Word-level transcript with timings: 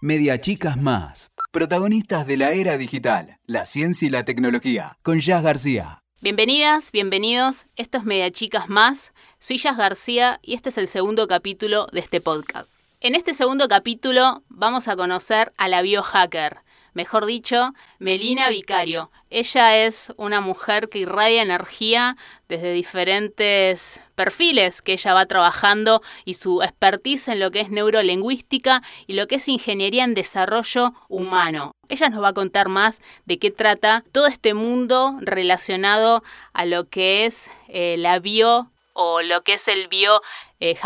Media 0.00 0.40
Chicas 0.40 0.76
Más. 0.76 1.32
Protagonistas 1.50 2.24
de 2.24 2.36
la 2.36 2.52
era 2.52 2.78
digital, 2.78 3.40
la 3.46 3.64
ciencia 3.64 4.06
y 4.06 4.10
la 4.10 4.24
tecnología. 4.24 4.96
Con 5.02 5.18
Jazz 5.18 5.42
García. 5.42 6.04
Bienvenidas, 6.20 6.92
bienvenidos. 6.92 7.66
Esto 7.74 7.98
es 7.98 8.04
Media 8.04 8.30
Chicas 8.30 8.68
Más. 8.68 9.12
Soy 9.40 9.58
Jazz 9.58 9.76
García 9.76 10.38
y 10.40 10.54
este 10.54 10.68
es 10.68 10.78
el 10.78 10.86
segundo 10.86 11.26
capítulo 11.26 11.88
de 11.90 11.98
este 11.98 12.20
podcast. 12.20 12.70
En 13.00 13.16
este 13.16 13.34
segundo 13.34 13.66
capítulo 13.66 14.44
vamos 14.48 14.86
a 14.86 14.94
conocer 14.94 15.52
a 15.56 15.66
la 15.66 15.82
biohacker 15.82 16.58
mejor 16.98 17.26
dicho, 17.26 17.74
Melina 18.00 18.48
Vicario. 18.48 19.12
Ella 19.30 19.76
es 19.86 20.12
una 20.16 20.40
mujer 20.40 20.88
que 20.88 20.98
irradia 20.98 21.42
energía 21.42 22.16
desde 22.48 22.72
diferentes 22.72 24.00
perfiles 24.16 24.82
que 24.82 24.94
ella 24.94 25.14
va 25.14 25.24
trabajando 25.24 26.02
y 26.24 26.34
su 26.34 26.60
expertise 26.60 27.28
en 27.28 27.38
lo 27.38 27.52
que 27.52 27.60
es 27.60 27.70
neurolingüística 27.70 28.82
y 29.06 29.12
lo 29.12 29.28
que 29.28 29.36
es 29.36 29.46
ingeniería 29.46 30.02
en 30.02 30.14
desarrollo 30.14 30.92
humano. 31.08 31.70
Ella 31.88 32.08
nos 32.08 32.20
va 32.20 32.28
a 32.28 32.34
contar 32.34 32.68
más 32.68 33.00
de 33.26 33.38
qué 33.38 33.52
trata 33.52 34.02
todo 34.10 34.26
este 34.26 34.52
mundo 34.52 35.16
relacionado 35.20 36.24
a 36.52 36.64
lo 36.64 36.88
que 36.88 37.26
es 37.26 37.48
eh, 37.68 37.94
la 37.96 38.18
bio 38.18 38.72
o 38.92 39.22
lo 39.22 39.42
que 39.42 39.54
es 39.54 39.68
el 39.68 39.86
bio 39.86 40.20
eh, 40.60 40.76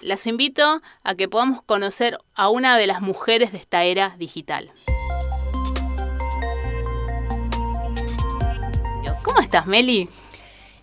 las 0.00 0.26
invito 0.28 0.82
a 1.02 1.14
que 1.16 1.28
podamos 1.28 1.60
conocer 1.62 2.18
a 2.34 2.48
una 2.48 2.78
de 2.78 2.86
las 2.86 3.00
mujeres 3.00 3.50
de 3.50 3.58
esta 3.58 3.82
era 3.82 4.14
digital. 4.16 4.70
¿Cómo 9.36 9.44
estás, 9.44 9.66
Meli? 9.66 10.08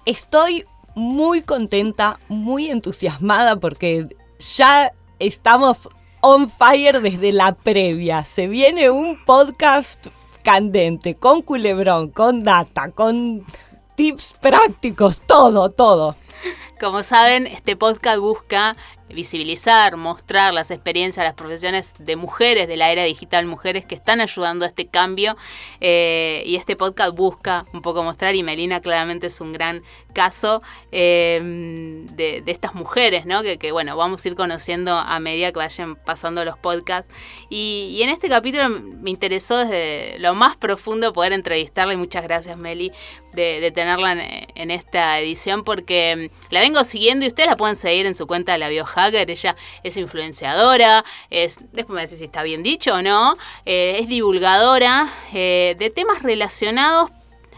Estoy 0.06 0.64
muy 0.94 1.42
contenta, 1.42 2.20
muy 2.28 2.70
entusiasmada 2.70 3.56
porque 3.56 4.16
ya 4.38 4.94
estamos 5.18 5.90
on 6.22 6.48
fire 6.48 7.02
desde 7.02 7.32
la 7.32 7.54
previa. 7.54 8.24
Se 8.24 8.48
viene 8.48 8.92
un 8.92 9.18
podcast 9.26 10.06
candente, 10.44 11.16
con 11.16 11.42
culebrón, 11.42 12.12
con 12.12 12.44
data, 12.44 12.92
con 12.92 13.44
tips 13.96 14.36
prácticos, 14.40 15.22
todo, 15.22 15.72
todo. 15.72 16.16
Como 16.80 17.02
saben, 17.02 17.48
este 17.48 17.76
podcast 17.76 18.20
busca 18.20 18.78
visibilizar, 19.14 19.98
mostrar 19.98 20.54
las 20.54 20.72
experiencias, 20.72 21.26
las 21.26 21.36
profesiones 21.36 21.94
de 22.00 22.16
mujeres 22.16 22.68
de 22.68 22.78
la 22.78 22.92
era 22.92 23.04
digital, 23.04 23.46
mujeres 23.46 23.86
que 23.86 23.96
están 23.96 24.22
ayudando 24.22 24.66
a 24.66 24.68
este 24.68 24.88
cambio. 24.88 25.38
Eh, 25.80 26.44
y 26.46 26.56
este 26.56 26.76
podcast 26.76 27.16
busca 27.16 27.66
un 27.74 27.82
poco 27.82 28.04
mostrar, 28.04 28.36
y 28.36 28.44
Melina 28.44 28.82
claramente 28.82 29.28
es 29.28 29.42
un 29.42 29.54
gran 29.54 29.84
caso 30.14 30.62
em, 30.92 32.08
de, 32.08 32.44
estas 32.48 32.76
mujeres, 32.76 33.26
¿no? 33.26 33.42
Que, 33.44 33.72
bueno, 33.72 33.98
vamos 33.98 34.24
a 34.24 34.28
ir 34.28 34.36
conociendo 34.36 34.94
a 34.94 35.20
medida 35.20 35.52
que 35.52 35.58
vayan 35.58 35.96
pasando 35.96 36.46
los 36.46 36.58
podcasts. 36.58 37.14
Y, 37.50 38.00
en 38.04 38.10
este 38.10 38.30
capítulo 38.30 38.70
me 38.70 39.10
interesó 39.10 39.58
desde 39.58 40.20
lo 40.20 40.34
más 40.34 40.58
profundo 40.58 41.14
poder 41.14 41.34
entrevistarla 41.34 41.94
y 41.94 41.98
muchas 41.98 42.24
gracias 42.24 42.58
Meli 42.58 42.92
de, 43.34 43.72
tenerla 43.72 44.14
en, 44.56 44.72
esta 44.72 45.20
edición 45.20 45.64
porque 45.64 46.12
em, 46.12 46.30
la 46.50 46.60
vengo 46.60 46.84
siguiendo 46.84 47.26
y 47.26 47.30
ustedes 47.30 47.50
la 47.50 47.58
pueden 47.58 47.76
seguir 47.76 48.06
en 48.06 48.16
su 48.16 48.28
cuenta 48.28 48.54
de 48.54 48.58
la 48.58 48.70
bioja 48.70 49.10
ella 49.10 49.56
es 49.84 49.98
influenciadora, 49.98 51.04
es, 51.30 51.60
después 51.72 51.96
me 51.96 52.02
decís 52.02 52.20
si 52.20 52.26
está 52.26 52.44
bien 52.44 52.64
dicho 52.64 52.96
o 52.96 53.02
no, 53.02 53.36
eh, 53.66 53.98
es 54.00 54.08
divulgadora 54.08 55.12
eh, 55.34 55.76
de 55.78 55.90
temas 55.90 56.24
relacionados 56.24 57.12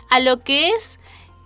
a 0.09 0.19
lo 0.19 0.39
que 0.39 0.69
es 0.69 0.99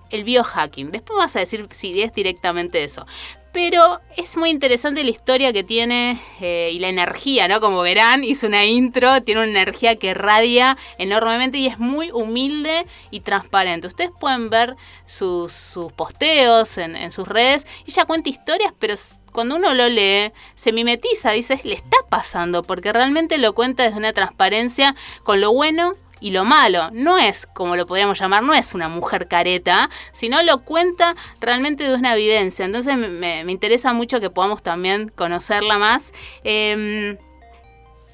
el 0.09 0.23
biohacking. 0.23 0.91
Después 0.91 1.17
vas 1.17 1.35
a 1.35 1.39
decir 1.39 1.67
si 1.71 2.01
es 2.01 2.13
directamente 2.13 2.83
eso. 2.83 3.05
Pero 3.51 3.99
es 4.15 4.37
muy 4.37 4.51
interesante 4.51 5.03
la 5.03 5.09
historia 5.09 5.51
que 5.51 5.63
tiene 5.63 6.21
eh, 6.39 6.69
y 6.71 6.77
la 6.77 6.87
energía, 6.87 7.47
¿no? 7.47 7.59
Como 7.59 7.81
verán, 7.81 8.23
hizo 8.23 8.45
una 8.45 8.65
intro, 8.65 9.23
tiene 9.23 9.41
una 9.41 9.49
energía 9.49 9.95
que 9.95 10.13
radia 10.13 10.77
enormemente 10.99 11.57
y 11.57 11.65
es 11.65 11.79
muy 11.79 12.11
humilde 12.11 12.85
y 13.09 13.21
transparente. 13.21 13.87
Ustedes 13.87 14.11
pueden 14.19 14.51
ver 14.51 14.75
sus, 15.07 15.79
posteos 15.95 16.77
en, 16.77 17.11
sus 17.11 17.27
redes 17.27 17.65
y 17.87 17.91
ella 17.91 18.05
cuenta 18.05 18.29
historias, 18.29 18.71
pero 18.77 18.93
cuando 19.31 19.55
uno 19.55 19.73
lo 19.73 19.89
lee, 19.89 20.31
se 20.53 20.71
mimetiza, 20.71 21.31
dice, 21.31 21.59
le 21.63 21.73
está 21.73 21.97
pasando, 22.07 22.61
porque 22.61 22.93
realmente 22.93 23.39
lo 23.39 23.53
cuenta 23.53 23.81
desde 23.83 23.97
una 23.97 24.13
transparencia 24.13 24.95
con 25.23 25.41
lo 25.41 25.51
bueno 25.53 25.93
y 26.19 26.31
lo 26.31 26.45
malo. 26.45 26.89
No 26.91 27.17
es, 27.17 27.45
como 27.45 27.75
lo 27.75 27.85
podríamos 27.85 28.19
llamar, 28.19 28.43
no 28.43 28.53
es 28.53 28.73
una 28.73 28.89
mujer 28.89 29.27
careta, 29.27 29.89
sino 30.11 30.41
lo 30.43 30.63
cuenta 30.63 31.15
realmente 31.39 31.83
de 31.87 31.95
una 31.95 32.13
evidencia. 32.13 32.65
Entonces 32.65 32.97
me, 32.97 33.41
interesa 33.41 33.93
mucho 33.93 34.19
que 34.19 34.29
podamos 34.29 34.61
también 34.61 35.09
conocerla 35.09 35.77
más. 35.77 36.13
Em, 36.43 37.17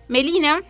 Melina 0.07 0.61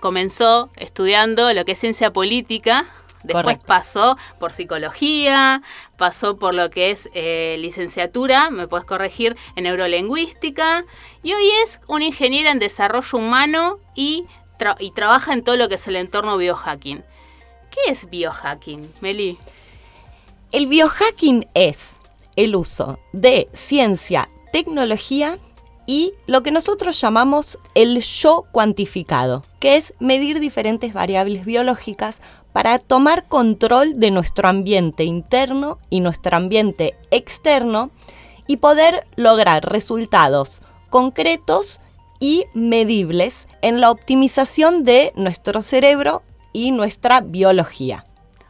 comenzó 0.00 0.70
estudiando 0.76 1.52
lo 1.52 1.64
que 1.64 1.72
es 1.72 1.78
ciencia 1.78 2.12
política. 2.12 2.86
Después 3.24 3.58
pasó 3.58 4.16
por 4.38 4.52
psicología, 4.52 5.60
pasó 5.96 6.36
por 6.36 6.54
lo 6.54 6.70
que 6.70 6.92
es 6.92 7.10
eh, 7.14 7.56
licenciatura, 7.58 8.48
me 8.50 8.68
puedes 8.68 8.86
corregir, 8.86 9.36
en 9.56 9.64
neurolingüística, 9.64 10.84
y 11.24 11.32
hoy 11.32 11.50
es 11.64 11.80
una 11.88 12.04
ingeniera 12.04 12.52
en 12.52 12.60
desarrollo 12.60 13.18
humano 13.18 13.80
y 13.96 14.24
y 14.78 14.90
trabaja 14.90 15.32
en 15.32 15.42
todo 15.42 15.56
lo 15.56 15.68
que 15.68 15.76
es 15.76 15.86
el 15.86 15.96
entorno 15.96 16.36
biohacking. 16.36 17.04
¿Qué 17.70 17.90
es 17.90 18.08
biohacking, 18.08 18.92
Meli? 19.00 19.38
El 20.52 20.66
biohacking 20.66 21.46
es 21.54 21.98
el 22.36 22.56
uso 22.56 22.98
de 23.12 23.48
ciencia, 23.52 24.28
tecnología 24.52 25.38
y 25.86 26.12
lo 26.26 26.42
que 26.42 26.50
nosotros 26.50 27.00
llamamos 27.00 27.58
el 27.74 28.00
yo 28.02 28.44
cuantificado, 28.52 29.42
que 29.58 29.76
es 29.76 29.94
medir 29.98 30.38
diferentes 30.38 30.92
variables 30.92 31.44
biológicas 31.44 32.20
para 32.52 32.78
tomar 32.78 33.26
control 33.26 33.98
de 33.98 34.10
nuestro 34.10 34.48
ambiente 34.48 35.04
interno 35.04 35.78
y 35.90 36.00
nuestro 36.00 36.36
ambiente 36.36 36.96
externo 37.10 37.90
y 38.46 38.58
poder 38.58 39.06
lograr 39.16 39.70
resultados 39.70 40.62
concretos 40.90 41.80
y 42.20 42.46
medibles 42.54 43.46
en 43.62 43.80
la 43.80 43.90
optimización 43.90 44.84
de 44.84 45.12
nuestro 45.16 45.62
cerebro 45.62 46.22
y 46.52 46.70
nuestra 46.72 47.20
biología. 47.20 48.04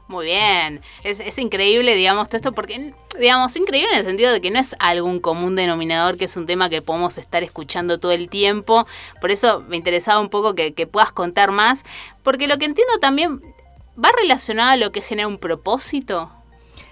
Muy 0.09 0.25
bien, 0.25 0.81
es, 1.05 1.39
increíble, 1.39 1.95
digamos, 1.95 2.29
todo 2.29 2.39
esto, 2.39 2.53
porque, 2.53 2.95
digamos, 3.21 3.55
increíble 3.57 3.93
en 3.93 3.99
el 3.99 4.05
sentido 4.07 4.33
de 4.33 4.41
que 4.41 4.51
no 4.51 4.59
es 4.59 4.75
algún 4.79 5.21
común 5.21 5.55
denominador, 5.55 6.17
que 6.17 6.25
es 6.25 6.35
un 6.35 6.47
tema 6.47 6.71
que 6.71 6.81
podemos 6.81 7.19
estar 7.19 7.43
escuchando 7.43 8.01
todo 8.01 8.13
el 8.13 8.31
tiempo. 8.31 8.87
Por 9.21 9.31
eso 9.31 9.63
me 9.69 9.77
interesaba 9.77 10.19
un 10.19 10.31
poco 10.31 10.55
que, 10.55 10.73
que 10.73 10.87
puedas 10.87 11.13
contar 11.13 11.51
más, 11.51 11.85
porque 12.23 12.49
lo 12.49 12.57
que 12.57 12.65
entiendo 12.65 12.95
también 13.03 13.43
va 14.03 14.11
relacionado 14.19 14.71
a 14.71 14.77
lo 14.77 14.93
que 14.93 15.03
genera 15.03 15.29
un 15.29 15.37
propósito. 15.37 16.33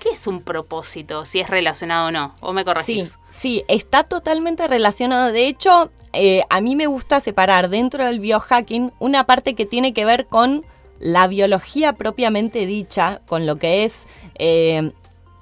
¿Qué 0.01 0.11
es 0.11 0.27
un 0.27 0.43
propósito? 0.43 1.25
Si 1.25 1.41
es 1.41 1.49
relacionado 1.49 2.09
o 2.09 2.11
no. 2.11 2.35
¿O 2.41 2.53
me 2.53 2.65
corregís? 2.65 3.19
Sí, 3.31 3.65
está 3.69 4.05
totalmente 4.05 4.69
relacionado. 4.69 5.33
De 5.33 5.47
hecho, 5.47 5.91
eh, 6.13 6.43
a 6.51 6.61
mí 6.61 6.77
me 6.77 6.87
gusta 6.87 7.21
separar 7.21 7.69
dentro 7.69 8.05
del 8.05 8.21
biohacking 8.21 8.93
una 8.99 9.25
parte 9.25 9.55
que 9.55 9.67
tiene 9.67 9.93
que 9.93 10.05
ver 10.05 10.27
con 10.27 10.65
la 10.99 11.27
biología 11.29 11.93
propiamente 11.93 12.67
dicha, 12.67 13.21
con 13.27 13.47
lo 13.47 13.57
que 13.57 13.85
es 13.85 14.07
eh, 14.37 14.93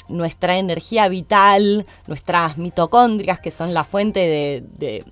nuestra 0.09 0.59
energía 0.59 1.09
vital, 1.09 1.87
nuestras 2.07 2.59
mitocondrias, 2.59 3.41
que 3.41 3.51
son 3.51 3.75
la 3.75 3.85
fuente 3.85 4.65
de, 4.71 5.05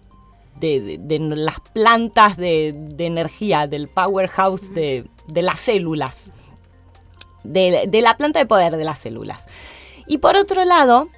las 0.61 1.61
plantas 1.73 2.37
de, 2.37 2.69
energía, 2.99 3.67
del 3.67 3.89
powerhouse 3.89 4.73
de, 4.73 5.05
las 5.35 5.61
células 5.61 6.31
de, 7.45 7.89
la 8.03 8.17
planta 8.17 8.39
de 8.39 8.47
poder 8.47 8.77
de 8.77 8.85
las 8.85 8.99
células. 8.99 9.49
Y 10.07 10.19
por 10.19 10.37
otro 10.37 10.65
lado, 10.65 11.09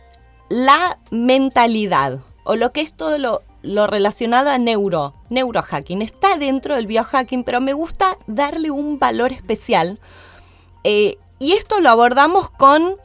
la 0.48 0.98
mentalidad, 1.10 2.20
o 2.44 2.56
lo 2.56 2.72
que 2.72 2.80
es 2.80 2.94
todo 2.94 3.18
lo, 3.18 3.86
relacionado 3.86 4.50
a 4.50 4.58
neuro, 4.58 5.14
neurohacking, 5.30 6.02
está 6.02 6.36
dentro 6.36 6.74
del 6.74 6.86
biohacking, 6.86 7.44
pero 7.44 7.60
me 7.60 7.72
gusta 7.72 8.18
darle 8.26 8.70
un 8.70 8.98
valor 8.98 9.32
especial. 9.32 9.98
Eh, 10.84 11.16
y 11.38 11.52
esto 11.52 11.80
lo 11.80 11.90
abordamos 11.90 12.50
con 12.50 12.96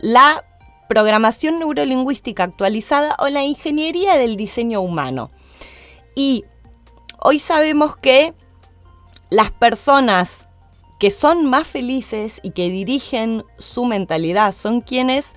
la 0.00 0.44
programación 0.88 1.58
neurolingüística 1.58 2.44
actualizada 2.44 3.16
o 3.18 3.28
la 3.28 3.42
ingeniería 3.44 4.16
del 4.16 4.36
diseño 4.36 4.80
humano. 4.80 5.30
Y 6.14 6.44
hoy 7.20 7.38
sabemos 7.38 7.96
que 7.96 8.34
las 9.30 9.50
personas 9.50 10.46
que 11.04 11.10
son 11.10 11.44
más 11.50 11.66
felices 11.66 12.40
y 12.42 12.52
que 12.52 12.70
dirigen 12.70 13.44
su 13.58 13.84
mentalidad, 13.84 14.54
son 14.54 14.80
quienes 14.80 15.36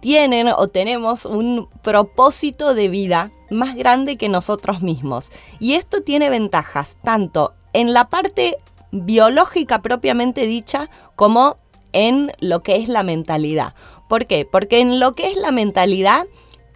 tienen 0.00 0.48
o 0.48 0.68
tenemos 0.68 1.26
un 1.26 1.68
propósito 1.82 2.72
de 2.72 2.88
vida 2.88 3.30
más 3.50 3.76
grande 3.76 4.16
que 4.16 4.30
nosotros 4.30 4.80
mismos. 4.80 5.30
Y 5.60 5.74
esto 5.74 6.00
tiene 6.00 6.30
ventajas 6.30 6.96
tanto 7.02 7.52
en 7.74 7.92
la 7.92 8.08
parte 8.08 8.56
biológica 8.90 9.82
propiamente 9.82 10.46
dicha 10.46 10.88
como 11.14 11.58
en 11.92 12.32
lo 12.40 12.62
que 12.62 12.76
es 12.76 12.88
la 12.88 13.02
mentalidad. 13.02 13.74
¿Por 14.08 14.24
qué? 14.24 14.48
Porque 14.50 14.80
en 14.80 14.98
lo 14.98 15.14
que 15.14 15.30
es 15.30 15.36
la 15.36 15.50
mentalidad 15.50 16.24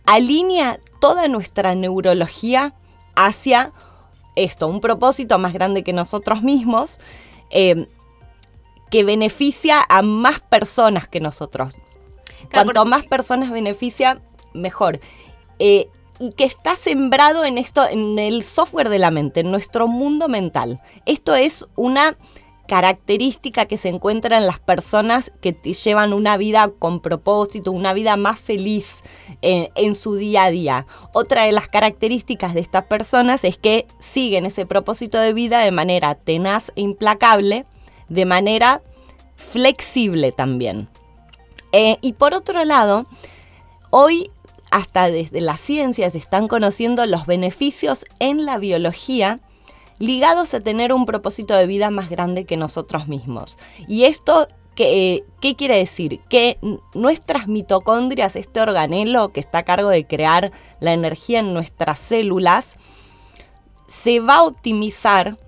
alinea 0.05 0.79
toda 1.00 1.26
nuestra 1.26 1.75
neurología 1.75 2.75
hacia 3.17 3.73
esto, 4.37 4.69
un 4.69 4.82
propósito 4.82 5.38
más 5.38 5.55
grande 5.55 5.82
que 5.82 5.94
nosotros 5.94 6.43
mismos, 6.43 6.99
eh, 7.50 7.87
que 8.91 9.05
beneficia 9.05 9.85
a 9.89 10.03
más 10.03 10.41
personas 10.41 11.09
que 11.09 11.21
nosotros. 11.21 11.77
Cuanto 12.53 12.85
más 12.85 13.05
personas 13.05 13.50
beneficia, 13.50 14.21
mejor. 14.55 15.00
Eh, 15.59 15.89
y 16.19 16.33
que 16.33 16.45
está 16.45 16.75
sembrado 16.77 17.45
en 17.45 17.59
esto, 17.59 17.87
en 17.89 18.19
el 18.19 18.43
software 18.43 18.89
de 18.89 18.99
la 18.99 19.11
mente, 19.11 19.41
en 19.41 19.50
nuestro 19.50 19.87
mundo 19.87 20.29
mental. 20.29 20.81
Esto 21.06 21.35
es 21.35 21.65
una 21.77 22.17
característica 22.69 23.65
que 23.65 23.79
se 23.79 23.88
encuentra 23.88 24.37
en 24.37 24.47
las 24.47 24.61
personas 24.61 25.32
que 25.41 25.53
llevan 25.53 26.12
una 26.12 26.37
vida 26.37 26.70
con 26.79 27.00
propósito, 27.00 27.73
una 27.73 27.94
vida 27.94 28.17
más 28.17 28.38
feliz 28.38 29.03
en, 29.41 29.94
su 29.94 30.15
día 30.17 30.44
a 30.44 30.50
día. 30.50 30.87
Otra 31.15 31.44
de 31.44 31.53
las 31.53 31.67
características 31.67 32.53
de 32.53 32.61
estas 32.61 32.85
personas 32.85 33.43
es 33.43 33.56
que 33.56 33.87
siguen 33.99 34.44
ese 34.44 34.67
propósito 34.67 35.19
de 35.19 35.32
vida 35.32 35.61
de 35.61 35.73
manera 35.73 36.15
tenaz 36.15 36.70
e 36.76 36.82
implacable, 36.82 37.65
de 38.09 38.26
manera 38.26 38.82
flexible 39.35 40.31
también. 40.31 40.88
Eh, 41.73 41.97
y 42.03 42.12
por 42.12 42.35
otro 42.35 42.65
lado, 42.67 43.06
hoy 43.88 44.31
hasta 44.70 45.09
desde 45.09 45.41
las 45.41 45.61
ciencias 45.62 46.12
se 46.12 46.19
están 46.19 46.49
conociendo 46.49 47.06
los 47.06 47.25
beneficios 47.25 48.05
en 48.19 48.44
la 48.44 48.59
biología 48.59 49.41
ligados 49.99 50.55
a 50.55 50.61
tener 50.61 50.93
un 50.93 51.06
propósito 51.06 51.55
de 51.55 51.67
vida 51.67 51.91
más 51.91 52.11
grande 52.11 52.45
que 52.45 52.56
nosotros 52.56 53.09
mismos. 53.09 53.56
Y 53.87 54.05
esto, 54.05 54.49
¿qué, 54.75 55.25
qué 55.41 55.56
quiere 55.56 55.77
decir? 55.77 56.21
Que 56.29 56.59
nuestras 56.95 57.49
mitocondrias, 57.49 58.37
este 58.37 58.61
organelo 58.61 59.31
que 59.31 59.41
está 59.41 59.59
a 59.59 59.65
cargo 59.65 59.89
de 59.89 60.06
crear 60.06 60.53
la 60.81 60.93
energía 60.93 61.41
en 61.41 61.55
nuestras 61.55 61.99
células, 61.99 62.77
se 63.87 64.21
va 64.21 64.37
a 64.37 64.45
optimizar 64.45 65.39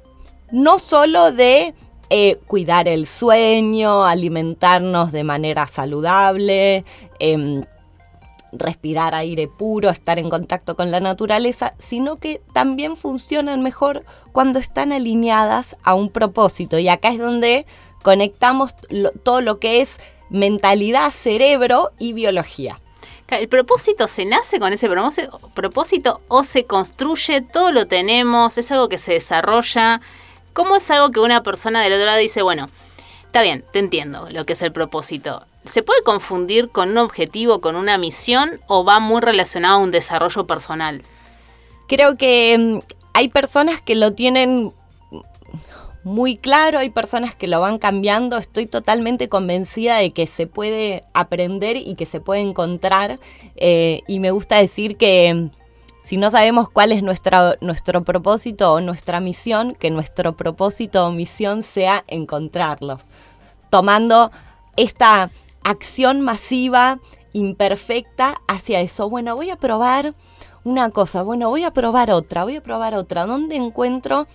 no 0.50 0.78
solo 0.78 1.30
de 1.32 1.74
eh, 2.12 2.38
cuidar 2.48 2.88
el 2.88 3.06
sueño, 3.06 4.04
alimentarnos 4.04 5.12
de 5.12 5.22
manera 5.22 5.68
saludable, 5.68 6.84
eh, 7.20 7.62
respirar 8.52 9.14
aire 9.14 9.48
puro, 9.48 9.90
estar 9.90 10.18
en 10.18 10.30
contacto 10.30 10.76
con 10.76 10.90
la 10.90 11.00
naturaleza, 11.00 11.74
sino 11.78 12.16
que 12.16 12.40
también 12.52 12.96
funcionan 12.96 13.62
mejor 13.62 14.04
cuando 14.32 14.58
están 14.58 14.92
alineadas 14.92 15.76
a 15.82 15.94
un 15.94 16.10
propósito. 16.10 16.78
Y 16.78 16.88
acá 16.88 17.10
es 17.10 17.18
donde 17.18 17.66
conectamos 18.02 18.74
todo 19.22 19.40
lo 19.40 19.58
que 19.58 19.80
es 19.80 19.98
mentalidad, 20.30 21.10
cerebro 21.10 21.90
y 21.98 22.12
biología. 22.12 22.80
¿El 23.28 23.48
propósito 23.48 24.08
se 24.08 24.24
nace 24.24 24.58
con 24.58 24.72
ese 24.72 24.88
propósito 25.54 26.20
o 26.26 26.42
se 26.42 26.64
construye? 26.64 27.42
Todo 27.42 27.70
lo 27.70 27.86
tenemos, 27.86 28.58
es 28.58 28.72
algo 28.72 28.88
que 28.88 28.98
se 28.98 29.12
desarrolla. 29.12 30.00
¿Cómo 30.52 30.76
es 30.76 30.90
algo 30.90 31.12
que 31.12 31.20
una 31.20 31.42
persona 31.44 31.80
del 31.80 31.92
otro 31.92 32.06
lado 32.06 32.18
dice, 32.18 32.42
bueno, 32.42 32.68
está 33.26 33.42
bien, 33.42 33.64
te 33.72 33.78
entiendo 33.78 34.26
lo 34.30 34.44
que 34.44 34.54
es 34.54 34.62
el 34.62 34.72
propósito? 34.72 35.44
¿Se 35.64 35.82
puede 35.82 36.02
confundir 36.02 36.70
con 36.70 36.90
un 36.90 36.98
objetivo, 36.98 37.60
con 37.60 37.76
una 37.76 37.98
misión 37.98 38.60
o 38.66 38.84
va 38.84 38.98
muy 38.98 39.20
relacionado 39.20 39.76
a 39.76 39.82
un 39.82 39.90
desarrollo 39.90 40.46
personal? 40.46 41.02
Creo 41.86 42.14
que 42.14 42.56
mm, 42.58 42.78
hay 43.12 43.28
personas 43.28 43.80
que 43.80 43.94
lo 43.94 44.12
tienen 44.12 44.72
muy 46.02 46.36
claro, 46.36 46.78
hay 46.78 46.88
personas 46.88 47.34
que 47.34 47.46
lo 47.46 47.60
van 47.60 47.78
cambiando, 47.78 48.38
estoy 48.38 48.66
totalmente 48.66 49.28
convencida 49.28 49.98
de 49.98 50.12
que 50.12 50.26
se 50.26 50.46
puede 50.46 51.04
aprender 51.12 51.76
y 51.76 51.94
que 51.94 52.06
se 52.06 52.20
puede 52.20 52.40
encontrar 52.40 53.18
eh, 53.56 54.00
y 54.06 54.18
me 54.18 54.30
gusta 54.30 54.56
decir 54.56 54.96
que 54.96 55.34
mm, 55.34 55.50
si 56.02 56.16
no 56.16 56.30
sabemos 56.30 56.70
cuál 56.70 56.92
es 56.92 57.02
nuestro 57.02 58.02
propósito 58.02 58.72
o 58.72 58.80
nuestra 58.80 59.20
misión, 59.20 59.74
que 59.74 59.90
nuestro 59.90 60.34
propósito 60.34 61.06
o 61.06 61.12
misión 61.12 61.62
sea 61.62 62.04
encontrarlos, 62.08 63.04
tomando 63.68 64.30
esta 64.78 65.30
acción 65.62 66.20
masiva, 66.20 66.98
imperfecta 67.32 68.36
hacia 68.48 68.80
eso. 68.80 69.08
Bueno, 69.08 69.36
voy 69.36 69.50
a 69.50 69.56
probar 69.56 70.14
una 70.64 70.90
cosa, 70.90 71.22
bueno, 71.22 71.48
voy 71.48 71.64
a 71.64 71.70
probar 71.70 72.10
otra, 72.10 72.44
voy 72.44 72.56
a 72.56 72.62
probar 72.62 72.94
otra. 72.94 73.26
¿Dónde 73.26 73.56
encuentro 73.56 74.26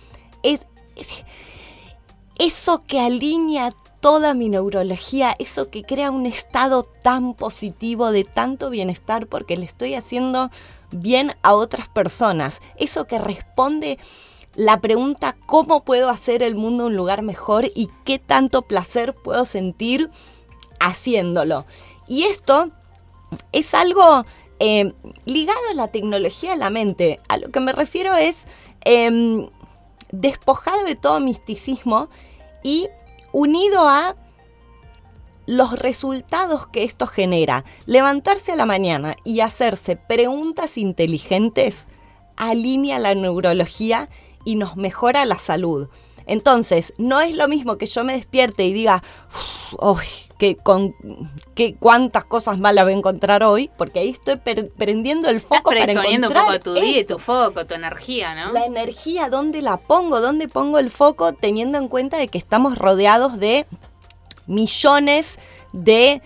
eso 2.38 2.84
que 2.86 3.00
alinea 3.00 3.74
toda 4.00 4.34
mi 4.34 4.48
neurología, 4.48 5.34
eso 5.38 5.70
que 5.70 5.82
crea 5.82 6.10
un 6.10 6.26
estado 6.26 6.84
tan 6.84 7.34
positivo, 7.34 8.10
de 8.10 8.24
tanto 8.24 8.70
bienestar, 8.70 9.26
porque 9.26 9.56
le 9.56 9.64
estoy 9.64 9.94
haciendo 9.94 10.50
bien 10.90 11.34
a 11.42 11.54
otras 11.54 11.88
personas? 11.88 12.60
Eso 12.76 13.06
que 13.06 13.18
responde 13.18 13.98
la 14.54 14.80
pregunta 14.80 15.36
cómo 15.46 15.84
puedo 15.84 16.08
hacer 16.08 16.42
el 16.42 16.54
mundo 16.54 16.86
un 16.86 16.96
lugar 16.96 17.22
mejor 17.22 17.66
y 17.74 17.90
qué 18.04 18.18
tanto 18.18 18.62
placer 18.62 19.14
puedo 19.14 19.44
sentir 19.44 20.10
haciéndolo. 20.80 21.64
Y 22.08 22.24
esto 22.24 22.70
es 23.52 23.74
algo 23.74 24.24
eh, 24.58 24.92
ligado 25.24 25.58
a 25.70 25.74
la 25.74 25.88
tecnología 25.88 26.52
de 26.52 26.58
la 26.58 26.70
mente. 26.70 27.20
A 27.28 27.36
lo 27.38 27.50
que 27.50 27.60
me 27.60 27.72
refiero 27.72 28.14
es 28.14 28.46
eh, 28.84 29.48
despojado 30.10 30.84
de 30.84 30.96
todo 30.96 31.20
misticismo 31.20 32.08
y 32.62 32.88
unido 33.32 33.88
a 33.88 34.14
los 35.46 35.78
resultados 35.78 36.66
que 36.68 36.84
esto 36.84 37.06
genera. 37.06 37.64
Levantarse 37.86 38.52
a 38.52 38.56
la 38.56 38.66
mañana 38.66 39.16
y 39.24 39.40
hacerse 39.40 39.96
preguntas 39.96 40.76
inteligentes 40.76 41.88
alinea 42.36 42.98
la 42.98 43.14
neurología 43.14 44.08
y 44.44 44.56
nos 44.56 44.76
mejora 44.76 45.24
la 45.24 45.38
salud. 45.38 45.88
Entonces, 46.26 46.92
no 46.98 47.20
es 47.20 47.36
lo 47.36 47.46
mismo 47.46 47.78
que 47.78 47.86
yo 47.86 48.02
me 48.04 48.14
despierte 48.14 48.64
y 48.64 48.72
diga, 48.72 49.02
uy, 49.78 50.04
que 50.38 50.56
con 50.56 50.94
que 51.54 51.74
cuántas 51.74 52.24
cosas 52.24 52.58
malas 52.58 52.84
voy 52.84 52.94
a 52.94 52.96
encontrar 52.96 53.42
hoy, 53.42 53.70
porque 53.78 54.00
ahí 54.00 54.10
estoy 54.10 54.36
prendiendo 54.36 55.28
el 55.30 55.40
foco 55.40 55.72
Estás 55.72 55.94
para 55.94 56.08
encontrar 56.08 56.44
un 56.44 56.46
poco 56.46 56.60
tu 56.60 56.74
día 56.74 57.06
tu 57.06 57.18
foco, 57.18 57.64
tu 57.64 57.74
energía, 57.74 58.34
¿no? 58.34 58.52
La 58.52 58.66
energía, 58.66 59.28
¿dónde 59.28 59.62
la 59.62 59.78
pongo? 59.78 60.20
¿Dónde 60.20 60.48
pongo 60.48 60.78
el 60.78 60.90
foco? 60.90 61.32
Teniendo 61.32 61.78
en 61.78 61.88
cuenta 61.88 62.18
de 62.18 62.28
que 62.28 62.38
estamos 62.38 62.76
rodeados 62.76 63.38
de 63.38 63.66
millones 64.46 65.38
de 65.72 66.22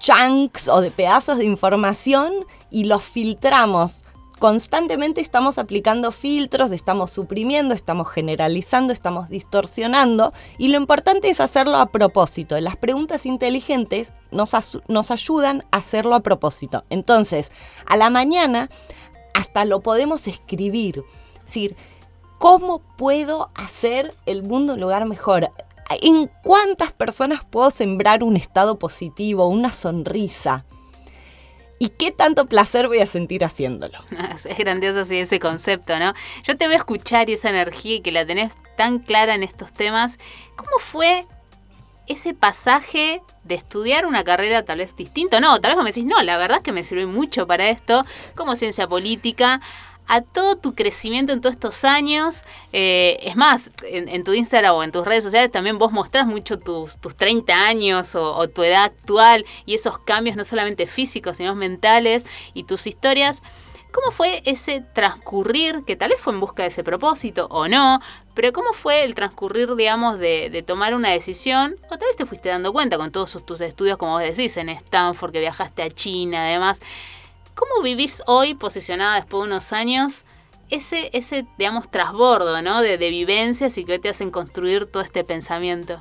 chunks 0.00 0.68
o 0.68 0.80
de 0.80 0.90
pedazos 0.90 1.38
de 1.38 1.44
información 1.44 2.32
y 2.70 2.84
los 2.84 3.02
filtramos 3.02 4.03
constantemente 4.44 5.22
estamos 5.22 5.56
aplicando 5.56 6.12
filtros, 6.12 6.70
estamos 6.70 7.10
suprimiendo, 7.10 7.72
estamos 7.72 8.10
generalizando, 8.10 8.92
estamos 8.92 9.30
distorsionando 9.30 10.34
y 10.58 10.68
lo 10.68 10.76
importante 10.76 11.30
es 11.30 11.40
hacerlo 11.40 11.78
a 11.78 11.86
propósito. 11.86 12.60
Las 12.60 12.76
preguntas 12.76 13.24
inteligentes 13.24 14.12
nos, 14.30 14.52
ayudan 15.10 15.64
a 15.70 15.78
hacerlo 15.78 16.14
a 16.14 16.20
propósito. 16.20 16.82
Entonces, 16.90 17.50
a 17.86 17.96
la 17.96 18.10
mañana 18.10 18.68
hasta 19.32 19.64
lo 19.64 19.80
podemos 19.80 20.26
escribir. 20.26 21.02
Es 21.36 21.44
decir, 21.46 21.76
¿cómo 22.36 22.80
puedo 22.98 23.48
hacer 23.54 24.14
el 24.26 24.42
mundo 24.42 24.74
un 24.74 24.80
lugar 24.80 25.06
mejor? 25.06 25.48
¿En 26.02 26.30
cuántas 26.42 26.92
personas 26.92 27.46
puedo 27.46 27.70
sembrar 27.70 28.22
un 28.22 28.36
estado 28.36 28.78
positivo, 28.78 29.48
una 29.48 29.72
sonrisa? 29.72 30.66
¿Y 31.78 31.88
qué 31.90 32.12
tanto 32.12 32.46
placer 32.46 32.88
voy 32.88 33.00
a 33.00 33.06
sentir 33.06 33.44
haciéndolo? 33.44 33.98
Es 34.34 34.58
grandioso 34.58 35.00
así 35.00 35.18
ese 35.18 35.40
concepto, 35.40 35.98
¿no? 35.98 36.14
Yo 36.42 36.56
te 36.56 36.66
voy 36.66 36.74
a 36.74 36.78
escuchar 36.78 37.28
y 37.28 37.34
esa 37.34 37.50
energía 37.50 38.02
que 38.02 38.12
la 38.12 38.26
tenés 38.26 38.52
tan 38.76 38.98
clara 38.98 39.34
en 39.34 39.42
estos 39.42 39.72
temas. 39.72 40.18
¿Cómo 40.56 40.78
fue 40.78 41.26
ese 42.06 42.34
pasaje 42.34 43.22
de 43.44 43.54
estudiar 43.54 44.06
una 44.06 44.24
carrera 44.24 44.64
tal 44.64 44.78
vez 44.78 44.96
distinta? 44.96 45.40
No, 45.40 45.60
tal 45.60 45.72
vez 45.74 45.84
me 45.84 45.90
decís, 45.90 46.04
no, 46.04 46.22
la 46.22 46.36
verdad 46.36 46.58
es 46.58 46.62
que 46.62 46.72
me 46.72 46.84
sirvió 46.84 47.08
mucho 47.08 47.46
para 47.46 47.68
esto, 47.68 48.04
como 48.34 48.56
ciencia 48.56 48.88
política, 48.88 49.60
a 50.06 50.20
todo 50.20 50.56
tu 50.56 50.74
crecimiento 50.74 51.32
en 51.32 51.40
todos 51.40 51.54
estos 51.54 51.84
años. 51.84 52.44
Eh, 52.72 53.18
es 53.22 53.36
más, 53.36 53.70
en, 53.84 54.24
tu 54.24 54.32
Instagram 54.32 54.74
o 54.74 54.82
en 54.82 54.92
tus 54.92 55.04
redes 55.04 55.24
sociales 55.24 55.50
también 55.50 55.78
vos 55.78 55.92
mostrás 55.92 56.26
mucho 56.26 56.58
tus, 56.58 56.96
tus 56.98 57.16
30 57.16 57.66
años 57.66 58.14
o, 58.14 58.48
tu 58.48 58.62
edad 58.62 58.84
actual 58.84 59.44
y 59.66 59.74
esos 59.74 59.98
cambios 59.98 60.36
no 60.36 60.44
solamente 60.44 60.86
físicos, 60.86 61.38
sino 61.38 61.54
mentales 61.54 62.24
y 62.52 62.64
tus 62.64 62.86
historias. 62.86 63.42
¿Cómo 63.92 64.10
fue 64.10 64.42
ese 64.44 64.80
transcurrir, 64.80 65.84
que 65.86 65.94
tal 65.94 66.10
vez 66.10 66.20
fue 66.20 66.32
en 66.32 66.40
busca 66.40 66.64
de 66.64 66.68
ese 66.68 66.82
propósito 66.82 67.46
o 67.48 67.68
no, 67.68 68.00
pero 68.34 68.52
cómo 68.52 68.72
fue 68.72 69.04
el 69.04 69.14
transcurrir, 69.14 69.72
digamos, 69.76 70.18
de, 70.18 70.50
de 70.50 70.62
tomar 70.62 70.94
una 70.94 71.10
decisión, 71.10 71.76
o 71.84 71.90
tal 71.90 72.08
vez 72.08 72.16
te 72.16 72.26
fuiste 72.26 72.48
dando 72.48 72.72
cuenta 72.72 72.98
con 72.98 73.12
todos 73.12 73.38
tus 73.46 73.60
estudios, 73.60 73.96
como 73.96 74.14
vos 74.14 74.22
decís, 74.22 74.56
en 74.56 74.68
Stanford, 74.68 75.30
que 75.30 75.38
viajaste 75.38 75.82
a 75.82 75.90
China, 75.90 76.44
además, 76.44 76.80
¿Cómo 77.54 77.82
vivís 77.82 78.22
hoy, 78.26 78.54
posicionada 78.54 79.16
después 79.16 79.42
de 79.42 79.48
unos 79.48 79.72
años, 79.72 80.24
ese, 80.70 81.10
ese 81.12 81.46
digamos, 81.56 81.90
trasbordo 81.90 82.60
¿no? 82.62 82.80
de, 82.82 82.96
vivencias 82.96 83.78
y 83.78 83.84
que 83.84 83.98
te 83.98 84.08
hacen 84.08 84.30
construir 84.30 84.86
todo 84.86 85.02
este 85.02 85.24
pensamiento? 85.24 86.00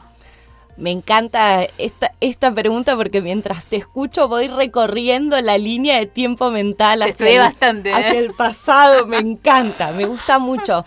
Me 0.76 0.90
encanta 0.90 1.68
esta, 1.78 2.14
esta 2.20 2.52
pregunta 2.52 2.96
porque 2.96 3.22
mientras 3.22 3.68
te 3.68 3.76
escucho 3.76 4.28
voy 4.28 4.48
recorriendo 4.48 5.40
la 5.42 5.60
línea 5.60 6.00
de 6.00 6.08
tiempo 6.08 6.50
mental 6.50 7.04
hacia, 7.04 7.30
el, 7.30 7.38
bastante, 7.38 7.90
¿eh? 7.90 7.94
hacia 7.94 8.18
el 8.18 8.34
pasado. 8.34 9.06
Me 9.06 9.18
encanta, 9.18 9.92
me 9.92 10.06
gusta 10.06 10.40
mucho. 10.40 10.84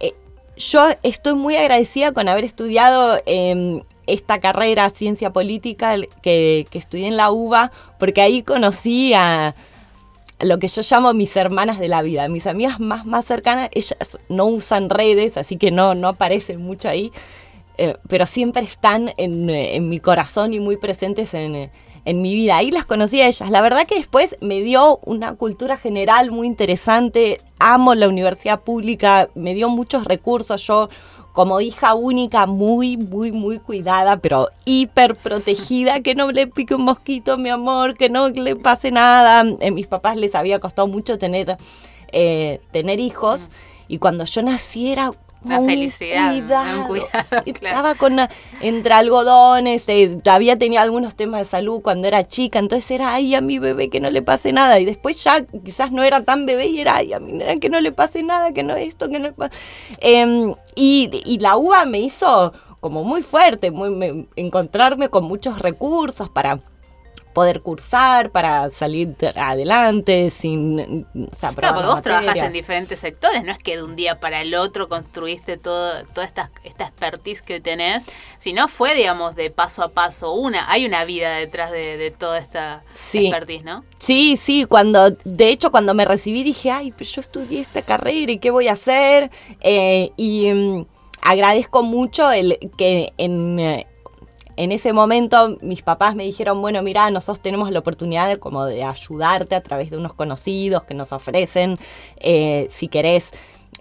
Eh, 0.00 0.14
yo 0.56 0.84
estoy 1.04 1.34
muy 1.34 1.54
agradecida 1.54 2.10
con 2.10 2.28
haber 2.28 2.42
estudiado 2.42 3.22
em, 3.26 3.82
esta 4.08 4.40
carrera, 4.40 4.90
ciencia 4.90 5.32
política, 5.32 5.94
que, 6.20 6.66
que 6.68 6.78
estudié 6.78 7.06
en 7.06 7.16
la 7.16 7.30
UBA, 7.30 7.70
porque 8.00 8.20
ahí 8.20 8.42
conocí 8.42 9.14
a 9.14 9.54
lo 10.40 10.58
que 10.58 10.68
yo 10.68 10.82
llamo 10.88 11.12
mis 11.14 11.36
hermanas 11.36 11.78
de 11.78 11.88
la 11.88 12.02
vida, 12.02 12.28
mis 12.28 12.46
amigas 12.46 12.80
más, 12.80 13.04
más 13.06 13.24
cercanas, 13.24 13.70
ellas 13.72 14.18
no 14.28 14.46
usan 14.46 14.88
redes, 14.88 15.36
así 15.36 15.56
que 15.56 15.70
no, 15.70 15.94
no 15.94 16.08
aparecen 16.08 16.62
mucho 16.62 16.88
ahí, 16.88 17.12
eh, 17.76 17.96
pero 18.08 18.26
siempre 18.26 18.62
están 18.62 19.12
en, 19.16 19.50
en, 19.50 19.88
mi 19.88 20.00
corazón 20.00 20.52
y 20.52 20.60
muy 20.60 20.76
presentes 20.76 21.34
en, 21.34 21.70
en, 22.04 22.22
mi 22.22 22.34
vida. 22.34 22.56
Ahí 22.56 22.70
las 22.70 22.84
conocí 22.84 23.20
a 23.20 23.28
ellas. 23.28 23.50
La 23.50 23.60
verdad 23.60 23.86
que 23.86 23.94
después 23.94 24.36
me 24.40 24.60
dio 24.62 24.98
una 25.04 25.34
cultura 25.34 25.76
general 25.76 26.30
muy 26.30 26.46
interesante, 26.46 27.40
amo 27.58 27.94
la 27.94 28.08
universidad 28.08 28.60
pública, 28.60 29.28
me 29.34 29.54
dio 29.54 29.68
muchos 29.68 30.04
recursos, 30.04 30.66
yo 30.66 30.88
como 31.38 31.60
hija 31.60 31.94
única, 31.94 32.46
muy, 32.46 32.96
muy, 32.96 33.30
muy 33.30 33.60
cuidada, 33.60 34.16
pero 34.16 34.48
hiper 34.64 35.14
protegida, 35.14 36.00
que 36.00 36.16
no 36.16 36.32
le 36.32 36.48
pique 36.48 36.74
un 36.74 36.82
mosquito, 36.82 37.38
mi 37.38 37.48
amor, 37.48 37.94
que 37.94 38.10
no 38.10 38.28
le 38.28 38.56
pase 38.56 38.90
nada. 38.90 39.42
A 39.42 39.44
eh, 39.60 39.70
mis 39.70 39.86
papás 39.86 40.16
les 40.16 40.34
había 40.34 40.58
costado 40.58 40.88
mucho 40.88 41.16
tener, 41.16 41.56
eh, 42.10 42.60
tener 42.72 42.98
hijos. 42.98 43.50
Y 43.86 43.98
cuando 43.98 44.24
yo 44.24 44.42
naciera, 44.42 45.12
la 45.44 45.60
felicidad, 45.60 46.34
Estaba 47.46 47.94
con 47.94 48.16
entre 48.60 48.92
algodones, 48.92 49.88
eh, 49.88 50.18
había 50.26 50.58
tenido 50.58 50.82
algunos 50.82 51.14
temas 51.14 51.40
de 51.40 51.44
salud 51.44 51.80
cuando 51.80 52.08
era 52.08 52.26
chica, 52.26 52.58
entonces 52.58 52.90
era, 52.90 53.14
ay, 53.14 53.34
a 53.34 53.40
mi 53.40 53.58
bebé 53.58 53.88
que 53.88 54.00
no 54.00 54.10
le 54.10 54.22
pase 54.22 54.52
nada. 54.52 54.80
Y 54.80 54.84
después 54.84 55.22
ya 55.22 55.44
quizás 55.44 55.92
no 55.92 56.02
era 56.02 56.24
tan 56.24 56.46
bebé 56.46 56.66
y 56.66 56.80
era, 56.80 56.96
ay, 56.96 57.12
a 57.12 57.20
mi 57.20 57.38
que 57.60 57.68
no 57.68 57.80
le 57.80 57.92
pase 57.92 58.22
nada, 58.22 58.52
que 58.52 58.62
no 58.62 58.74
esto, 58.74 59.08
que 59.08 59.18
no 59.18 59.32
pase. 59.32 59.56
Em, 60.00 60.54
y, 60.74 61.10
y 61.24 61.38
la 61.38 61.56
uva 61.56 61.84
me 61.84 62.00
hizo 62.00 62.52
como 62.80 63.04
muy 63.04 63.22
fuerte, 63.22 63.70
muy, 63.70 64.28
encontrarme 64.36 65.08
con 65.08 65.24
muchos 65.24 65.58
recursos 65.58 66.28
para 66.28 66.60
poder 67.38 67.60
cursar, 67.60 68.32
para 68.32 68.68
salir 68.68 69.14
adelante, 69.36 70.28
sin... 70.28 71.06
O 71.30 71.36
sea, 71.36 71.52
claro, 71.52 71.76
porque 71.76 71.88
vos 71.88 72.02
trabajaste 72.02 72.40
en 72.40 72.52
diferentes 72.52 72.98
sectores, 72.98 73.44
no 73.44 73.52
es 73.52 73.58
que 73.58 73.76
de 73.76 73.84
un 73.84 73.94
día 73.94 74.18
para 74.18 74.40
el 74.40 74.56
otro 74.56 74.88
construiste 74.88 75.56
todo, 75.56 76.02
toda 76.06 76.26
esta, 76.26 76.50
esta 76.64 76.88
expertise 76.88 77.40
que 77.42 77.60
tenés, 77.60 78.06
sino 78.38 78.66
fue, 78.66 78.96
digamos, 78.96 79.36
de 79.36 79.50
paso 79.50 79.84
a 79.84 79.90
paso. 79.90 80.32
Una, 80.32 80.68
hay 80.68 80.84
una 80.84 81.04
vida 81.04 81.36
detrás 81.36 81.70
de, 81.70 82.12
toda 82.18 82.38
esta 82.38 82.82
expertise, 82.90 83.62
¿no? 83.62 83.84
Sí, 83.98 84.36
sí, 84.36 84.64
cuando, 84.64 85.10
de 85.10 85.48
hecho, 85.50 85.70
cuando 85.70 85.94
me 85.94 86.06
recibí 86.06 86.42
dije, 86.42 86.72
ay, 86.72 86.90
pues 86.90 87.12
yo 87.12 87.20
estudié 87.20 87.60
esta 87.60 87.82
carrera 87.82 88.32
y 88.32 88.38
qué 88.38 88.50
voy 88.50 88.66
a 88.66 88.72
hacer. 88.72 89.30
Eh, 89.60 90.10
y 90.16 90.52
mm, 90.52 90.86
agradezco 91.20 91.84
mucho 91.84 92.32
el 92.32 92.58
que 92.76 93.12
en, 93.16 93.60
eh, 93.60 93.86
en 94.58 94.72
ese 94.72 94.92
momento 94.92 95.56
mis 95.62 95.82
papás 95.82 96.16
me 96.16 96.24
dijeron, 96.24 96.60
bueno, 96.60 96.82
mira, 96.82 97.08
nosotros 97.10 97.40
tenemos 97.40 97.70
la 97.70 97.78
oportunidad 97.78 98.28
de, 98.28 98.40
como 98.40 98.64
de 98.64 98.82
ayudarte 98.82 99.54
a 99.54 99.62
través 99.62 99.90
de 99.90 99.96
unos 99.96 100.14
conocidos 100.14 100.82
que 100.82 100.94
nos 100.94 101.12
ofrecen, 101.12 101.78
eh, 102.16 102.66
si 102.68 102.88
querés, 102.88 103.30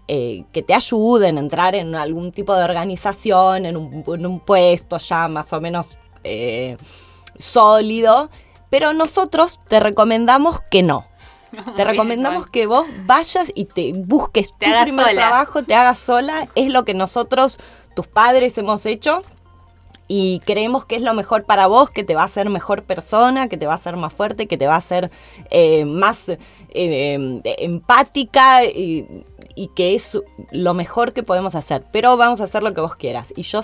eh, 0.07 0.43
que 0.53 0.61
te 0.61 0.75
ayuden 0.75 1.37
a 1.37 1.39
entrar 1.39 1.73
en 1.73 1.95
algún 1.95 2.31
tipo 2.31 2.55
de 2.55 2.63
organización, 2.63 3.65
en 3.65 3.75
un, 3.75 4.39
puesto 4.39 4.99
ya 4.99 5.27
más 5.27 5.51
o 5.51 5.59
menos 5.59 5.97
eh, 6.23 6.77
sólido, 7.39 8.29
pero 8.69 8.93
nosotros 8.93 9.59
te 9.67 9.79
recomendamos 9.79 10.61
que 10.69 10.83
no. 10.83 11.07
Te 11.77 11.85
recomendamos 11.85 12.47
que 12.47 12.67
vos 12.67 12.85
vayas 13.05 13.51
y 13.55 13.65
te 13.65 13.93
busques 13.95 14.49
tu 14.49 14.57
primer 14.57 15.15
trabajo, 15.15 15.63
te 15.63 15.73
hagas 15.73 15.97
sola. 15.97 16.49
Es 16.55 16.71
lo 16.71 16.83
que 16.83 16.93
nosotros, 16.93 17.57
tus 17.95 18.05
padres, 18.05 18.57
hemos 18.57 18.85
hecho 18.85 19.23
y 20.07 20.39
creemos 20.45 20.85
que 20.85 20.95
es 20.95 21.01
lo 21.01 21.13
mejor 21.13 21.43
para 21.43 21.67
vos, 21.67 21.89
que 21.89 22.03
te 22.03 22.15
va 22.15 22.21
a 22.21 22.25
hacer 22.25 22.49
mejor 22.49 22.83
persona, 22.83 23.49
que 23.49 23.57
te 23.57 23.67
va 23.67 23.73
a 23.73 23.75
hacer 23.75 23.97
más 23.97 24.13
fuerte, 24.13 24.47
que 24.47 24.57
te 24.57 24.67
va 24.67 24.75
a 24.75 24.77
hacer 24.77 25.11
eh, 25.49 25.85
más 25.85 26.29
eh, 26.29 27.41
empática 27.59 28.63
y, 28.63 29.23
que 29.75 29.95
es 29.95 30.17
lo 30.51 30.73
mejor 30.73 31.13
que 31.13 31.23
podemos 31.23 31.55
hacer. 31.55 31.83
Pero 31.91 32.15
vamos 32.15 32.41
a 32.41 32.45
hacer 32.45 32.63
lo 32.63 32.73
que 32.73 32.81
vos 32.81 32.95
quieras. 32.95 33.33
Y 33.35 33.41
yo 33.41 33.61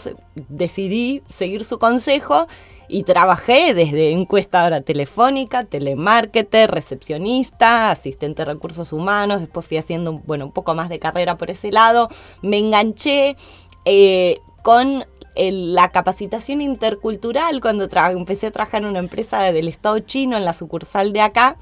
decidí 0.50 1.22
seguir 1.28 1.64
su 1.64 1.78
consejo 1.78 2.48
y 2.90 3.04
trabajé 3.04 3.74
desde 3.74 4.12
encuestadora 4.12 4.82
telefónica, 4.82 5.64
telemarketer, 5.64 6.72
recepcionista, 6.72 7.92
asistente 7.92 8.42
de 8.42 8.54
recursos 8.54 8.92
humanos. 8.92 9.40
Después 9.40 9.66
fui 9.68 9.78
haciendo 9.78 10.14
bueno, 10.26 10.46
un 10.46 10.52
poco 10.52 10.74
más 10.74 10.90
de 10.90 11.00
carrera 11.00 11.38
por 11.38 11.52
ese 11.52 11.72
lado. 11.72 12.10
Me 12.42 12.58
enganché. 12.58 13.38
Eh, 13.86 14.40
con 14.64 15.06
la 15.36 15.90
capacitación 15.92 16.62
intercultural 16.62 17.60
cuando 17.62 17.90
empecé 18.12 18.48
a 18.48 18.52
trabajar 18.52 18.84
en 18.84 18.90
una 18.90 19.00
empresa 19.00 19.52
del 19.52 19.68
Estado 19.68 20.00
chino 20.00 20.38
en 20.38 20.46
la 20.46 20.54
sucursal 20.54 21.14
de 21.14 21.22
acá. 21.22 21.58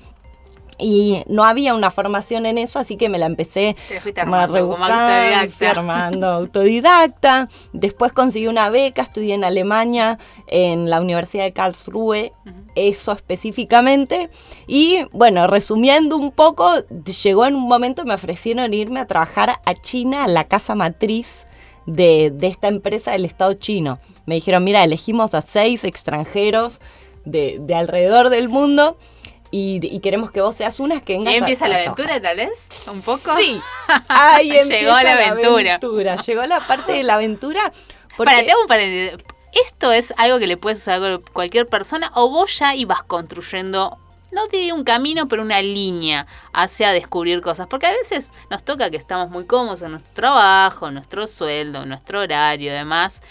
Y 0.84 1.22
no 1.28 1.44
había 1.44 1.76
una 1.76 1.92
formación 1.92 2.48
en 2.48 2.58
eso, 2.58 2.80
así 2.80 2.98
que 2.98 3.08
me 3.08 3.20
la 3.20 3.28
empecé 3.28 3.76
a 4.18 4.48
autodidacta. 4.48 5.70
armando 5.70 6.28
autodidacta. 6.28 7.50
Después 7.72 8.14
conseguí 8.14 8.48
una 8.48 8.70
beca, 8.72 9.04
estudié 9.04 9.36
en 9.36 9.44
Alemania, 9.44 10.18
en 10.48 10.90
la 10.90 11.00
Universidad 11.00 11.44
de 11.44 11.54
Karlsruhe, 11.54 12.34
eso 12.74 13.12
específicamente. 13.12 14.32
Y 14.66 15.06
bueno, 15.12 15.46
resumiendo 15.46 16.18
un 16.18 16.32
poco, 16.32 16.74
llegó 17.24 17.46
en 17.46 17.56
un 17.56 17.68
momento, 17.68 18.04
me 18.04 18.16
ofrecieron 18.16 18.74
irme 18.74 19.02
a 19.02 19.06
trabajar 19.06 19.60
a 19.64 19.74
China, 19.76 20.24
a 20.24 20.28
la 20.28 20.46
casa 20.46 20.74
matriz 20.74 21.46
de, 21.86 22.34
esta 22.42 22.68
empresa 22.68 23.12
del 23.12 23.26
Estado 23.26 23.54
chino. 23.54 24.00
Me 24.26 24.36
dijeron, 24.36 24.64
mira, 24.64 24.84
elegimos 24.84 25.34
a 25.34 25.42
seis 25.42 25.84
extranjeros 25.84 26.80
de, 27.26 27.62
alrededor 27.76 28.30
del 28.30 28.50
mundo 28.50 28.98
y, 29.52 30.00
queremos 30.00 30.32
que 30.32 30.42
vos 30.42 30.56
seas 30.56 30.80
una 30.80 31.02
que 31.02 31.14
vengas 31.14 31.34
¿Y 31.34 31.38
empieza 31.38 31.68
la 31.68 31.78
aventura 31.78 32.22
tal 32.22 32.38
vez? 32.38 32.70
¿Un 32.90 33.02
poco? 33.02 33.36
Sí, 33.38 33.60
ahí 34.08 34.50
Llegó 34.50 34.92
la 34.92 35.14
aventura. 35.14 36.16
Llegó 36.16 36.46
la 36.46 36.60
parte 36.66 36.94
de 36.94 37.04
la 37.04 37.16
aventura. 37.16 37.72
Porque... 38.16 38.34
Para, 38.34 38.46
tengo 38.46 38.62
un 38.62 39.22
¿Esto 39.54 39.92
es 39.92 40.14
algo 40.18 40.40
que 40.40 40.48
le 40.48 40.56
puedes 40.56 40.80
usar 40.80 41.04
a 41.04 41.20
cualquier 41.34 41.68
persona 41.68 42.12
o 42.16 42.30
vos 42.30 42.58
ya 42.58 42.74
ibas 42.76 43.04
construyendo 43.04 43.98
no 44.32 44.48
digo 44.48 44.76
un 44.76 44.84
camino, 44.84 45.28
pero 45.28 45.42
una 45.42 45.62
línea 45.62 46.26
hacia 46.54 46.92
descubrir 46.92 47.42
cosas. 47.42 47.68
Porque 47.68 47.88
a 47.88 47.92
veces 47.92 48.32
nos 48.50 48.64
toca 48.64 48.90
que 48.90 48.98
estamos 48.98 49.30
muy 49.30 49.46
cómodos 49.46 49.82
en 49.82 49.92
nuestro 49.92 50.14
trabajo, 50.14 50.92
nuestro 50.92 51.28
sueldo, 51.28 51.86
nuestro 51.86 52.22
horario, 52.22 52.72
demás. 52.72 53.22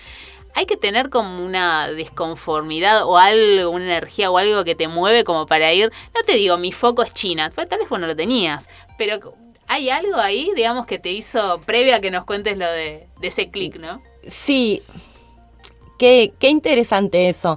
Hay 0.55 0.67
que 0.67 0.77
tener 0.77 1.11
como 1.11 1.45
una 1.45 1.91
desconformidad 1.91 3.05
o 3.07 3.17
algo, 3.17 3.71
una 3.71 3.85
energía 3.85 4.31
o 4.31 4.39
algo 4.39 4.65
que 4.65 4.75
te 4.75 4.89
mueve 4.89 5.25
como 5.25 5.47
para 5.47 5.73
ir. 5.73 5.93
No 6.15 6.23
te 6.23 6.35
digo, 6.35 6.59
mi 6.59 6.73
foco 6.73 7.03
es 7.03 7.15
China, 7.15 7.51
tal 7.51 7.79
vez 7.79 7.89
vos 7.89 8.01
lo 8.01 8.17
tenías, 8.17 8.69
pero 8.99 9.35
hay 9.69 9.89
algo 9.91 10.17
ahí, 10.17 10.51
digamos, 10.57 10.87
que 10.87 10.99
te 10.99 11.13
hizo 11.13 11.61
previa 11.61 11.97
a 11.97 12.01
que 12.01 12.11
nos 12.11 12.25
cuentes 12.25 12.59
lo 12.59 12.67
de, 12.67 13.07
ese 13.23 13.51
clic, 13.51 13.77
¿no? 13.77 14.03
Sí, 14.27 14.83
qué, 15.97 16.33
qué 16.41 16.49
interesante 16.49 17.29
eso. 17.29 17.57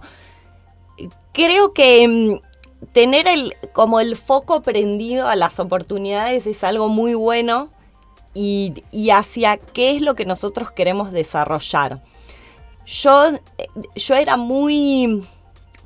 Creo 1.33 1.73
que 1.73 2.07
mm, 2.07 2.52
tener 2.91 3.27
el, 3.27 3.55
como 3.73 3.99
el 3.99 4.15
foco 4.15 4.61
prendido 4.61 5.27
a 5.27 5.35
las 5.35 5.59
oportunidades 5.59 6.47
es 6.47 6.63
algo 6.63 6.89
muy 6.89 7.13
bueno 7.13 7.69
y, 8.33 8.73
hacia 9.11 9.57
qué 9.57 9.95
es 9.95 10.01
lo 10.01 10.15
que 10.15 10.25
nosotros 10.25 10.71
queremos 10.71 11.11
desarrollar. 11.11 12.01
Yo, 12.85 13.11
yo 13.95 14.15
era 14.15 14.37
muy, 14.37 15.23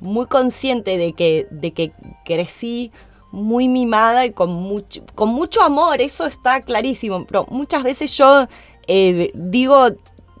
muy 0.00 0.26
consciente 0.26 0.96
de 0.96 1.12
que, 1.12 1.46
de 1.50 1.72
que 1.72 1.92
crecí 2.24 2.90
muy 3.30 3.68
mimada 3.68 4.24
y 4.24 4.32
con 4.32 4.50
mucho, 4.50 5.02
con 5.14 5.28
mucho 5.28 5.62
amor, 5.62 6.00
eso 6.00 6.26
está 6.26 6.62
clarísimo, 6.62 7.26
pero 7.26 7.44
muchas 7.50 7.82
veces 7.82 8.16
yo 8.16 8.46
eh, 8.86 9.30
digo, 9.34 9.88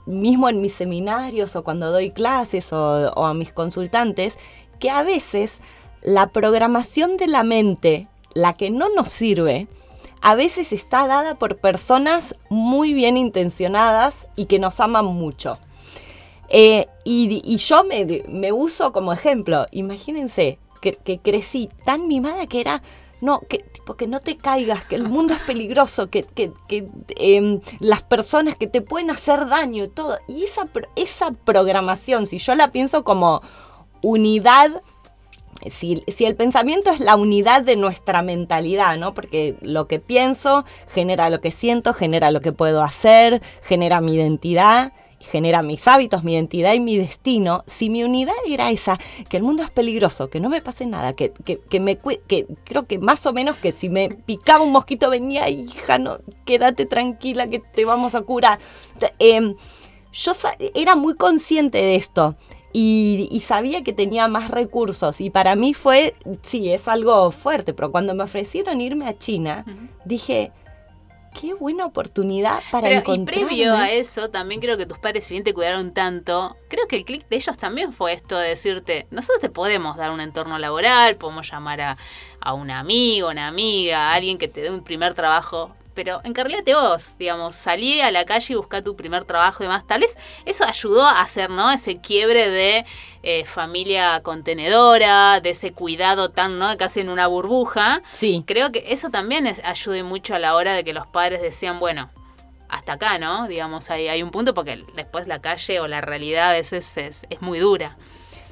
mismo 0.06 0.48
en 0.48 0.62
mis 0.62 0.72
seminarios 0.72 1.54
o 1.54 1.62
cuando 1.62 1.92
doy 1.92 2.10
clases 2.10 2.72
o 2.72 3.26
a 3.26 3.34
mis 3.34 3.52
consultantes, 3.52 4.38
que 4.78 4.90
a 4.90 5.02
veces 5.02 5.60
la 6.02 6.28
programación 6.28 7.16
de 7.16 7.26
la 7.26 7.42
mente, 7.42 8.08
la 8.34 8.52
que 8.52 8.70
no 8.70 8.88
nos 8.94 9.08
sirve, 9.08 9.68
a 10.20 10.34
veces 10.34 10.72
está 10.72 11.06
dada 11.06 11.34
por 11.36 11.56
personas 11.56 12.34
muy 12.48 12.92
bien 12.92 13.16
intencionadas 13.16 14.26
y 14.36 14.46
que 14.46 14.58
nos 14.58 14.80
aman 14.80 15.06
mucho. 15.06 15.58
Eh, 16.48 16.86
y, 17.04 17.56
yo 17.58 17.84
me, 17.84 18.52
uso 18.52 18.92
como 18.92 19.12
ejemplo. 19.12 19.66
Imagínense 19.70 20.58
que, 20.80 21.20
crecí 21.22 21.68
tan 21.84 22.08
mimada 22.08 22.46
que 22.46 22.60
era, 22.60 22.82
no, 23.20 23.40
que, 23.40 23.58
tipo, 23.58 23.94
que 23.94 24.06
no 24.06 24.20
te 24.20 24.36
caigas, 24.36 24.84
que 24.84 24.96
el 24.96 25.08
mundo 25.08 25.34
es 25.34 25.40
peligroso, 25.40 26.08
que, 26.08 26.26
em, 27.16 27.60
las 27.80 28.02
personas 28.02 28.56
que 28.56 28.66
te 28.66 28.80
pueden 28.80 29.10
hacer 29.10 29.46
daño 29.46 29.88
todo. 29.88 30.18
Y 30.26 30.44
esa, 30.44 30.68
esa 30.96 31.32
programación, 31.32 32.26
si 32.26 32.38
yo 32.38 32.54
la 32.54 32.70
pienso 32.70 33.04
como 33.04 33.42
unidad 34.02 34.82
si, 35.66 36.04
el 36.24 36.36
pensamiento 36.36 36.90
es 36.90 37.00
la 37.00 37.16
unidad 37.16 37.62
de 37.62 37.76
nuestra 37.76 38.22
mentalidad, 38.22 38.96
¿no? 38.96 39.14
Porque 39.14 39.56
lo 39.60 39.88
que 39.88 39.98
pienso 39.98 40.64
genera 40.88 41.30
lo 41.30 41.40
que 41.40 41.50
siento, 41.50 41.94
genera 41.94 42.30
lo 42.30 42.40
que 42.40 42.52
puedo 42.52 42.82
hacer, 42.82 43.42
genera 43.62 44.00
mi 44.00 44.14
identidad 44.14 44.92
genera 45.20 45.62
mis 45.62 45.88
hábitos, 45.88 46.22
mi 46.22 46.34
identidad 46.34 46.74
y 46.74 46.80
mi 46.80 46.96
destino, 46.96 47.64
si 47.66 47.90
mi 47.90 48.04
unidad 48.04 48.34
era 48.46 48.70
esa, 48.70 48.98
que 49.28 49.36
el 49.36 49.42
mundo 49.42 49.62
es 49.62 49.70
peligroso, 49.70 50.30
que 50.30 50.38
no 50.38 50.48
me 50.48 50.60
pase 50.60 50.86
nada, 50.86 51.12
que, 51.14 51.32
que, 51.32 51.80
me 51.80 51.98
que 51.98 52.46
creo 52.64 52.86
que 52.86 52.98
más 52.98 53.26
o 53.26 53.32
menos 53.32 53.56
que 53.56 53.72
si 53.72 53.88
me 53.88 54.10
picaba 54.10 54.62
un 54.62 54.70
mosquito 54.72 55.10
venía, 55.10 55.48
hija, 55.48 55.98
no, 55.98 56.18
quédate 56.44 56.86
tranquila 56.86 57.48
que 57.48 57.58
te 57.58 57.84
vamos 57.84 58.14
a 58.14 58.22
curar. 58.22 58.58
Em, 59.18 59.56
yo 60.12 60.32
era 60.74 60.94
muy 60.94 61.14
consciente 61.14 61.78
de 61.78 61.96
esto. 61.96 62.36
Y, 62.80 63.40
sabía 63.40 63.82
que 63.82 63.92
tenía 63.92 64.28
más 64.28 64.52
recursos. 64.52 65.20
Y 65.20 65.30
para 65.30 65.56
mí 65.56 65.74
fue, 65.74 66.14
sí, 66.42 66.72
es 66.72 66.86
algo 66.86 67.32
fuerte, 67.32 67.74
pero 67.74 67.90
cuando 67.90 68.14
me 68.14 68.22
ofrecieron 68.22 68.80
irme 68.80 69.08
a 69.08 69.18
China, 69.18 69.64
dije, 70.04 70.52
qué 71.40 71.54
buena 71.54 71.86
oportunidad 71.86 72.60
para 72.70 72.86
Pero, 72.86 73.14
Y 73.14 73.24
previo 73.24 73.74
a 73.74 73.90
eso, 73.90 74.30
también 74.30 74.60
creo 74.60 74.76
que 74.76 74.86
tus 74.86 74.98
padres, 74.98 75.24
si 75.24 75.34
bien 75.34 75.42
te 75.42 75.54
cuidaron 75.54 75.92
tanto, 75.92 76.56
creo 76.68 76.86
que 76.86 76.94
el 76.94 77.04
clic 77.04 77.28
de 77.28 77.36
ellos 77.36 77.56
también 77.56 77.92
fue 77.92 78.12
esto 78.12 78.38
de 78.38 78.50
decirte, 78.50 79.08
nosotros 79.10 79.40
te 79.40 79.48
podemos 79.48 79.96
dar 79.96 80.12
un 80.12 80.20
entorno 80.20 80.56
laboral, 80.58 81.16
podemos 81.16 81.50
llamar 81.50 81.80
a, 81.80 81.96
a 82.40 82.54
un 82.54 82.70
amigo, 82.70 83.30
una 83.30 83.48
amiga, 83.48 84.10
a 84.10 84.14
alguien 84.14 84.38
que 84.38 84.46
te 84.46 84.60
dé 84.60 84.70
un 84.70 84.84
primer 84.84 85.14
trabajo 85.14 85.74
pero 85.98 86.20
encarrilate 86.22 86.74
vos, 86.74 87.16
digamos, 87.18 87.56
salí 87.56 88.00
a 88.00 88.12
la 88.12 88.24
calle 88.24 88.54
y 88.54 88.56
buscá 88.56 88.82
tu 88.82 88.94
primer 88.94 89.24
trabajo 89.24 89.64
y 89.64 89.66
demás. 89.66 89.84
Tal 89.84 90.02
vez 90.02 90.16
eso 90.44 90.64
ayudó 90.64 91.02
a 91.02 91.20
hacer, 91.22 91.50
¿no? 91.50 91.72
Ese 91.72 91.98
quiebre 92.00 92.48
de 92.48 92.84
eh, 93.24 93.44
familia 93.44 94.20
contenedora, 94.22 95.40
de 95.40 95.50
ese 95.50 95.72
cuidado 95.72 96.28
tan, 96.28 96.60
¿no? 96.60 96.76
Casi 96.76 97.00
en 97.00 97.08
una 97.08 97.26
burbuja. 97.26 98.00
Sí. 98.12 98.44
Creo 98.46 98.70
que 98.70 98.84
eso 98.86 99.10
también 99.10 99.48
es, 99.48 99.60
ayude 99.64 100.04
mucho 100.04 100.36
a 100.36 100.38
la 100.38 100.54
hora 100.54 100.72
de 100.72 100.84
que 100.84 100.92
los 100.92 101.08
padres 101.08 101.42
decían, 101.42 101.80
bueno, 101.80 102.12
hasta 102.68 102.92
acá, 102.92 103.18
¿no? 103.18 103.48
Digamos, 103.48 103.90
hay, 103.90 104.06
hay 104.06 104.22
un 104.22 104.30
punto 104.30 104.54
porque 104.54 104.84
después 104.94 105.26
la 105.26 105.40
calle 105.40 105.80
o 105.80 105.88
la 105.88 106.00
realidad 106.00 106.50
a 106.50 106.52
veces 106.52 106.96
es, 106.96 107.26
muy 107.40 107.58
dura. 107.58 107.98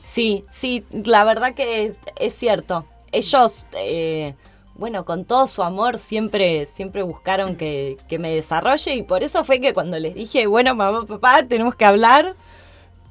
Sí, 0.02 0.42
sí, 0.50 0.84
la 0.90 1.22
verdad 1.22 1.54
que 1.54 1.84
es, 1.86 2.00
es 2.16 2.34
cierto. 2.34 2.86
Ellos... 3.12 3.66
Eh, 3.74 4.34
bueno, 4.78 5.04
con 5.04 5.24
todo 5.24 5.46
su 5.46 5.62
amor 5.62 5.98
siempre, 5.98 6.66
siempre 6.66 7.02
buscaron 7.02 7.56
que, 7.56 7.96
me 8.18 8.34
desarrolle 8.34 8.94
y 8.94 9.02
por 9.02 9.22
eso 9.22 9.42
fue 9.44 9.60
que 9.60 9.72
cuando 9.72 9.98
les 9.98 10.14
dije, 10.14 10.46
bueno, 10.46 10.74
mamá, 10.74 11.06
papá, 11.06 11.42
tenemos 11.42 11.74
que 11.74 11.84
hablar, 11.84 12.36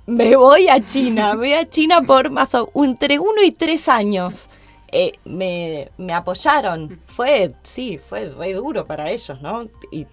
me 0.06 0.36
voy 0.36 0.68
a 0.68 0.84
China, 0.86 1.34
me 1.34 1.38
voy 1.38 1.54
a 1.54 1.68
China 1.68 2.02
por 2.04 2.30
más 2.30 2.54
o 2.54 2.70
entre 2.84 3.20
uno 3.20 3.44
y 3.44 3.52
tres 3.52 3.88
años. 3.88 4.50
Eh, 4.92 5.14
me, 5.26 5.90
apoyaron. 6.14 7.00
Fue, 7.08 7.54
sí, 7.64 7.98
fue 7.98 8.30
re 8.30 8.54
duro 8.54 8.86
para 8.86 9.12
ellos, 9.12 9.42
¿no? 9.42 9.68
Y, 9.92 10.08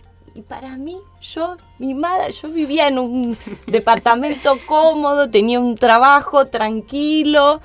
para 0.48 0.78
mí, 0.78 0.96
yo, 1.20 1.58
mi 1.78 1.92
madre, 1.92 2.32
yo 2.32 2.48
vivía 2.48 2.88
en 2.88 2.98
un 2.98 3.36
departamento 3.66 4.58
cómodo, 4.66 5.28
tenía 5.28 5.60
un 5.60 5.76
trabajo 5.76 6.46
tranquilo 6.46 7.60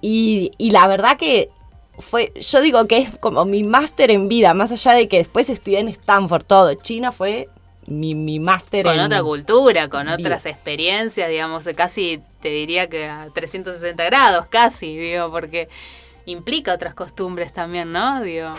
y, 0.00 0.50
y 0.56 0.70
la 0.70 0.86
verdad 0.86 1.18
que 1.18 1.50
fue, 1.98 2.32
yo 2.40 2.60
digo 2.60 2.86
que 2.86 2.98
es 2.98 3.18
como 3.18 3.44
mi 3.44 3.64
máster 3.64 4.10
en 4.10 4.28
vida, 4.28 4.54
más 4.54 4.72
allá 4.72 4.92
de 4.92 5.08
que 5.08 5.18
después 5.18 5.48
estudié 5.48 5.80
en 5.80 5.88
Stanford, 5.88 6.44
todo. 6.44 6.74
China 6.74 7.12
fue 7.12 7.48
mi, 7.86 8.14
mi 8.14 8.38
máster 8.38 8.86
en... 8.86 8.96
Con 8.96 9.00
otra 9.00 9.22
cultura, 9.22 9.88
con 9.88 10.08
otras 10.08 10.46
experiencias, 10.46 11.28
digamos, 11.28 11.68
casi 11.76 12.20
te 12.40 12.48
diría 12.48 12.88
que 12.88 13.06
a 13.06 13.28
360 13.32 14.04
grados, 14.04 14.46
casi, 14.48 14.96
digo, 14.96 15.30
porque 15.30 15.68
implica 16.26 16.74
otras 16.74 16.94
costumbres 16.94 17.52
también, 17.52 17.92
¿no? 17.92 18.22
Digo. 18.22 18.54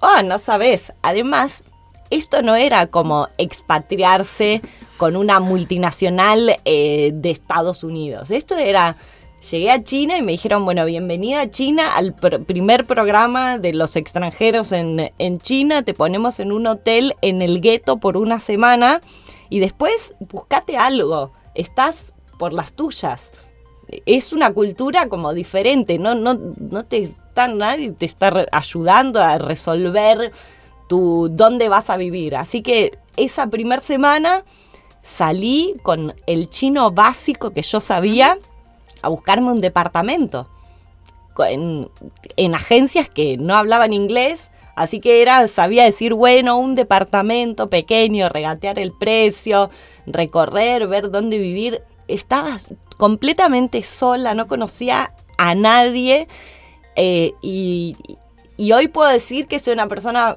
Oh, 0.00 0.22
no 0.22 0.38
sabes. 0.38 0.92
Además, 1.02 1.64
esto 2.10 2.42
no 2.42 2.54
era 2.56 2.86
como 2.86 3.28
expatriarse 3.38 4.62
con 4.96 5.16
una 5.16 5.40
multinacional 5.40 6.56
eh, 6.64 7.10
de 7.12 7.30
Estados 7.30 7.84
Unidos. 7.84 8.30
Esto 8.30 8.56
era 8.56 8.96
Llegué 9.50 9.70
a 9.70 9.84
China 9.84 10.18
y 10.18 10.22
me 10.22 10.32
dijeron, 10.32 10.64
bueno, 10.64 10.84
bienvenida 10.86 11.42
a 11.42 11.50
China, 11.50 11.94
al 11.94 12.14
primer 12.14 12.84
programa 12.84 13.58
de 13.58 13.74
los 13.74 13.94
extranjeros 13.94 14.72
en, 14.72 15.38
China, 15.38 15.82
te 15.82 15.94
ponemos 15.94 16.40
en 16.40 16.50
un 16.50 16.66
hotel 16.66 17.14
en 17.22 17.42
el 17.42 17.60
gueto 17.60 17.98
por 17.98 18.16
una 18.16 18.40
semana 18.40 19.00
y 19.48 19.60
después 19.60 20.14
buscate 20.18 20.76
algo, 20.76 21.30
estás 21.54 22.12
por 22.38 22.52
las 22.52 22.72
tuyas. 22.72 23.30
Es 24.04 24.32
una 24.32 24.52
cultura 24.52 25.06
como 25.06 25.32
diferente, 25.32 26.00
no, 26.00 26.16
no, 26.16 26.34
no 26.34 26.84
te 26.84 27.04
está, 27.04 27.46
nadie 27.46 27.92
te 27.92 28.06
está 28.06 28.46
ayudando 28.50 29.22
a 29.22 29.38
resolver 29.38 30.32
tu 30.88 31.28
dónde 31.30 31.68
vas 31.68 31.88
a 31.88 31.96
vivir. 31.96 32.34
Así 32.34 32.62
que 32.62 32.98
esa 33.16 33.46
primera 33.46 33.80
semana 33.80 34.42
salí 35.04 35.76
con 35.84 36.16
el 36.26 36.50
chino 36.50 36.90
básico 36.90 37.52
que 37.52 37.62
yo 37.62 37.78
sabía 37.78 38.40
a 39.06 39.08
buscarme 39.08 39.52
un 39.52 39.60
departamento 39.60 40.48
en, 41.48 42.54
agencias 42.54 43.08
que 43.08 43.36
no 43.36 43.54
hablaban 43.54 43.92
inglés. 43.92 44.50
Así 44.74 45.00
que 45.00 45.22
era, 45.22 45.48
sabía 45.48 45.84
decir, 45.84 46.12
bueno, 46.12 46.58
un 46.58 46.74
departamento 46.74 47.68
pequeño, 47.68 48.28
regatear 48.28 48.78
el 48.78 48.92
precio, 48.92 49.70
recorrer, 50.06 50.86
ver 50.86 51.10
dónde 51.10 51.38
vivir. 51.38 51.82
Estaba 52.08 52.58
completamente 52.98 53.82
sola, 53.82 54.34
no 54.34 54.48
conocía 54.48 55.14
a 55.38 55.54
nadie. 55.54 56.28
Eh, 56.96 57.32
y, 57.40 57.96
hoy 58.72 58.88
puedo 58.88 59.10
decir 59.10 59.46
que 59.46 59.60
soy 59.60 59.72
una 59.72 59.88
persona 59.88 60.36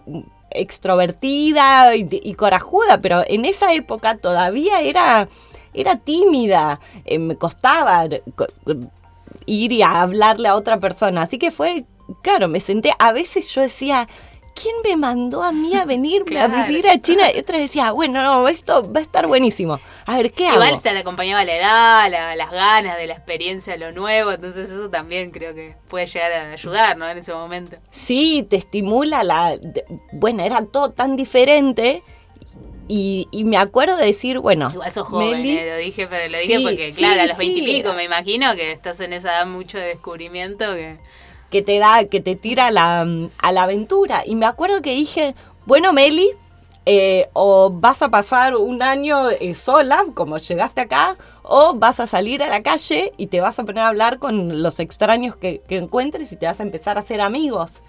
extrovertida 0.52 1.96
y, 1.96 2.34
corajuda, 2.36 3.02
pero 3.02 3.24
en 3.28 3.46
esa 3.46 3.74
época 3.74 4.18
todavía 4.18 4.82
era 4.82 5.28
era 5.74 5.96
tímida, 5.98 6.80
eh, 7.06 7.20
me 7.20 7.36
costaba 7.36 8.08
ir 9.46 9.72
y 9.72 9.82
a 9.82 10.02
hablarle 10.02 10.48
a 10.48 10.56
otra 10.56 10.80
persona. 10.80 11.24
Así 11.24 11.38
que 11.38 11.52
fue, 11.52 11.86
claro, 12.22 12.48
me 12.48 12.60
senté, 12.60 12.92
a 12.98 13.12
veces 13.12 13.54
yo 13.54 13.62
decía, 13.62 14.08
¿quién 14.62 14.76
me 14.84 14.98
mandó 14.98 15.44
a 15.44 15.52
mí 15.52 15.74
a 15.76 15.86
venirme 15.86 16.40
a 16.40 16.48
vivir 16.48 16.88
a 16.88 17.00
China? 17.00 17.32
Y 17.34 17.40
otra 17.40 17.58
decía, 17.58 17.92
bueno, 17.92 18.22
no, 18.22 18.48
esto 18.48 18.92
va 18.92 19.00
a 19.00 19.04
estar 19.04 19.28
buenísimo. 19.28 19.80
A 20.06 20.18
ver, 20.18 20.32
¿qué 20.32 20.48
hago? 20.48 20.64
Igual 20.64 20.82
te 20.82 20.90
acompañaba 20.90 21.44
la 21.46 21.56
edad, 21.56 22.36
las 22.36 22.52
ganas 22.52 22.98
de 22.98 23.08
la 23.08 23.14
experiencia, 23.14 23.78
lo 23.78 23.92
nuevo, 23.92 24.32
entonces 24.32 24.70
eso 24.70 24.90
también 24.90 25.32
creo 25.32 25.54
que 25.54 25.76
puede 25.88 26.08
llegar 26.08 26.32
a 26.32 26.52
ayudar, 26.52 26.98
¿no? 26.98 27.08
En 27.08 27.18
ese 27.18 27.34
momento. 27.34 27.78
Sí, 27.90 28.46
te 28.50 28.58
estimula 28.58 29.24
la... 29.24 29.58
bueno, 30.14 30.44
era 30.44 30.66
todo 30.66 30.92
tan 30.92 31.16
diferente 31.16 32.04
y, 32.92 33.44
me 33.46 33.58
acuerdo 33.58 33.96
de 33.98 34.08
decir, 34.08 34.40
bueno. 34.40 34.72
Igual 34.74 34.92
sos 34.92 35.08
joven, 35.08 35.46
eh, 35.46 35.70
lo 35.70 35.78
dije, 35.78 36.08
pero 36.08 36.28
lo 36.28 36.40
dije 36.40 36.60
porque, 36.60 36.92
claro, 36.92 37.22
a 37.22 37.28
los 37.28 37.38
veintipico 37.38 37.94
me 37.94 38.04
imagino 38.04 38.56
que 38.56 38.72
estás 38.72 39.00
en 39.00 39.14
esa 39.14 39.30
edad 39.30 39.46
mucho 39.46 39.78
de 39.78 39.86
descubrimiento 39.86 40.66
que. 40.74 40.98
Que 41.52 41.62
te 41.62 41.78
da, 41.78 42.06
que 42.06 42.20
te 42.20 42.36
tira 42.36 42.68
a 42.68 42.72
la, 42.72 43.08
a 43.38 43.52
la 43.52 43.64
aventura. 43.64 44.24
Y 44.26 44.36
me 44.36 44.48
acuerdo 44.48 44.82
que 44.82 44.92
dije, 44.92 45.36
bueno, 45.66 45.94
Meli, 45.94 46.32
eh, 46.88 47.30
o 47.34 47.70
vas 47.70 48.02
a 48.02 48.10
pasar 48.10 48.56
un 48.56 48.82
año 48.82 49.30
eh, 49.30 49.54
sola, 49.54 50.06
como 50.16 50.38
llegaste 50.38 50.82
acá, 50.82 51.16
o 51.44 51.76
vas 51.76 52.00
a 52.00 52.08
salir 52.08 52.42
a 52.42 52.50
la 52.50 52.64
calle 52.64 53.14
y 53.18 53.28
te 53.28 53.40
vas 53.40 53.60
a 53.60 53.64
poner 53.66 53.84
a 53.84 53.90
hablar 53.90 54.18
con 54.18 54.64
los 54.64 54.80
extraños 54.80 55.36
que, 55.36 55.62
que 55.68 55.78
encuentres 55.78 56.32
y 56.32 56.38
te 56.38 56.48
vas 56.48 56.60
a 56.60 56.64
empezar 56.64 56.98
a 56.98 57.02
hacer 57.02 57.22
amigos. 57.22 57.84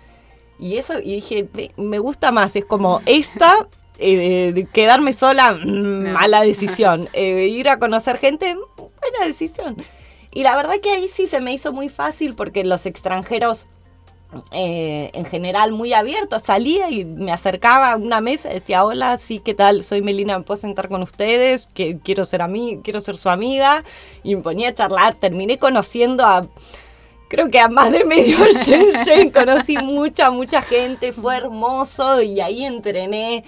Y 0.58 0.76
eso, 0.76 0.98
y 0.98 1.14
dije, 1.14 1.48
me 1.78 1.98
gusta 1.98 2.32
más, 2.32 2.54
es 2.56 2.66
como 2.66 3.00
esta 3.06 3.66
eh, 4.00 4.66
quedarme 4.72 5.12
sola, 5.12 5.52
mm, 5.52 6.12
mala 6.12 6.40
decisión. 6.42 7.08
Eh, 7.12 7.48
ir 7.48 7.68
a 7.68 7.78
conocer 7.78 8.18
gente, 8.18 8.54
buena 8.76 9.26
decisión. 9.26 9.76
Y 10.32 10.42
la 10.42 10.56
verdad 10.56 10.74
que 10.82 10.90
ahí 10.90 11.08
sí 11.12 11.26
se 11.26 11.40
me 11.40 11.52
hizo 11.52 11.72
muy 11.72 11.88
fácil 11.88 12.34
porque 12.34 12.64
los 12.64 12.86
extranjeros 12.86 13.66
eh, 14.52 15.10
en 15.14 15.24
general 15.24 15.72
muy 15.72 15.92
abiertos. 15.92 16.42
Salía 16.42 16.90
y 16.90 17.04
me 17.04 17.32
acercaba 17.32 17.92
a 17.92 17.96
una 17.96 18.20
mesa, 18.20 18.48
decía, 18.48 18.84
hola, 18.84 19.18
sí, 19.18 19.40
¿qué 19.40 19.54
tal? 19.54 19.82
Soy 19.82 20.02
Melina, 20.02 20.38
¿me 20.38 20.44
puedo 20.44 20.60
sentar 20.60 20.88
con 20.88 21.02
ustedes? 21.02 21.68
Que 21.74 21.98
quiero 21.98 22.24
ser 22.26 22.46
mí 22.46 22.80
quiero 22.82 23.00
ser 23.00 23.16
su 23.16 23.28
amiga. 23.28 23.84
Y 24.22 24.36
me 24.36 24.42
ponía 24.42 24.68
a 24.68 24.74
charlar. 24.74 25.14
Terminé 25.14 25.58
conociendo 25.58 26.24
a 26.24 26.46
creo 27.28 27.48
que 27.48 27.60
a 27.60 27.68
más 27.68 27.92
de 27.92 28.04
medio 28.04 28.38
Shenzhen 28.66 29.30
conocí 29.30 29.78
mucha, 29.78 30.30
mucha 30.30 30.62
gente, 30.62 31.12
fue 31.12 31.36
hermoso 31.36 32.20
y 32.20 32.40
ahí 32.40 32.64
entrené 32.64 33.44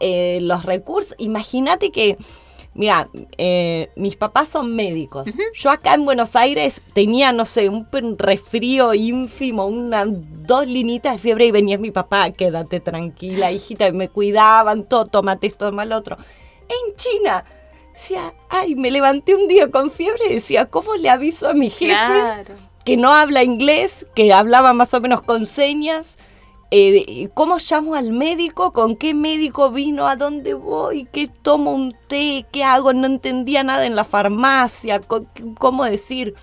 eh, 0.00 0.38
los 0.42 0.64
recursos. 0.64 1.14
Imagínate 1.18 1.90
que, 1.90 2.16
mira, 2.74 3.08
eh, 3.38 3.90
mis 3.96 4.16
papás 4.16 4.48
son 4.48 4.74
médicos. 4.74 5.28
Yo 5.54 5.70
acá 5.70 5.94
en 5.94 6.04
Buenos 6.04 6.36
Aires 6.36 6.82
tenía, 6.94 7.32
no 7.32 7.44
sé, 7.44 7.68
un 7.68 7.86
resfrío 8.18 8.94
ínfimo, 8.94 9.66
unas 9.66 10.06
dos 10.10 10.66
linitas 10.66 11.14
de 11.14 11.18
fiebre 11.18 11.46
y 11.46 11.50
venía 11.50 11.78
mi 11.78 11.90
papá, 11.90 12.30
quédate 12.30 12.80
tranquila, 12.80 13.52
hijita, 13.52 13.88
y 13.88 13.92
me 13.92 14.08
cuidaban, 14.08 14.84
todo, 14.84 15.06
tómate 15.06 15.46
esto, 15.46 15.66
toma 15.70 15.84
lo 15.84 15.96
otro. 15.96 16.16
En 16.68 16.96
China, 16.96 17.44
decía, 17.94 18.34
ay, 18.48 18.74
me 18.74 18.90
levanté 18.90 19.34
un 19.34 19.48
día 19.48 19.70
con 19.70 19.90
fiebre 19.90 20.24
y 20.28 20.34
decía, 20.34 20.66
¿cómo 20.66 20.94
le 20.96 21.08
aviso 21.08 21.48
a 21.48 21.54
mi 21.54 21.70
jefe? 21.70 21.94
que 22.86 22.96
no 22.96 23.12
habla 23.12 23.42
inglés, 23.42 24.06
que 24.14 24.32
hablaba 24.32 24.72
más 24.72 24.94
o 24.94 25.00
menos 25.00 25.20
con 25.20 25.46
señas. 25.46 26.18
Eh, 26.70 27.28
¿Cómo 27.34 27.58
llamo 27.58 27.94
al 27.94 28.12
médico? 28.12 28.72
¿Con 28.72 28.96
qué 28.96 29.14
médico 29.14 29.70
vino? 29.70 30.08
¿A 30.08 30.16
dónde 30.16 30.54
voy? 30.54 31.06
¿Qué 31.12 31.28
tomo 31.28 31.72
un 31.72 31.96
té? 32.08 32.44
¿Qué 32.52 32.64
hago? 32.64 32.92
No 32.92 33.06
entendía 33.06 33.62
nada 33.62 33.86
en 33.86 33.94
la 33.94 34.04
farmacia. 34.04 35.00
¿Cómo 35.58 35.84
decir? 35.84 36.34